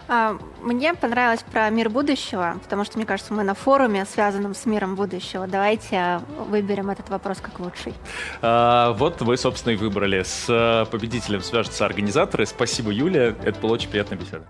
А, 0.09 0.39
мне 0.63 0.95
понравилось 0.95 1.45
про 1.51 1.69
мир 1.71 1.91
будущего, 1.91 2.59
потому 2.63 2.85
что, 2.85 2.97
мне 2.99 3.07
кажется, 3.07 3.35
мы 3.35 3.43
на 3.43 3.55
форуме, 3.55 4.05
связанном 4.05 4.55
с 4.55 4.65
миром 4.67 4.95
будущего. 4.95 5.47
Давайте 5.47 6.21
выберем 6.49 6.91
этот 6.91 7.09
вопрос 7.09 7.39
как 7.41 7.59
лучший. 7.59 7.95
А, 8.41 8.93
вот 8.93 9.21
вы, 9.23 9.37
собственно, 9.37 9.73
и 9.73 9.77
выбрали. 9.77 10.23
С 10.23 10.47
э, 10.49 10.87
победителем 10.91 11.43
свяжутся 11.43 11.85
организаторы. 11.85 12.47
Спасибо, 12.47 12.91
Юлия. 12.91 13.35
Это 13.45 13.59
была 13.61 13.73
очень 13.73 13.91
приятная 13.91 14.19
беседа. 14.19 14.47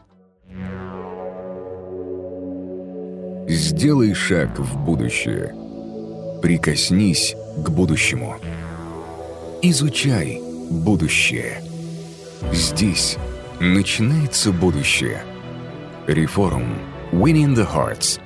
Сделай 3.48 4.12
шаг 4.14 4.58
в 4.58 4.84
будущее. 4.84 5.54
Прикоснись 6.42 7.34
к 7.64 7.70
будущему. 7.70 8.36
Изучай 9.62 10.40
будущее. 10.70 11.62
Здесь 12.52 13.16
начинается 13.58 14.52
будущее– 14.52 15.24
Reform 16.14 16.78
Winning 17.12 17.54
the 17.54 17.64
Hearts 17.64 18.18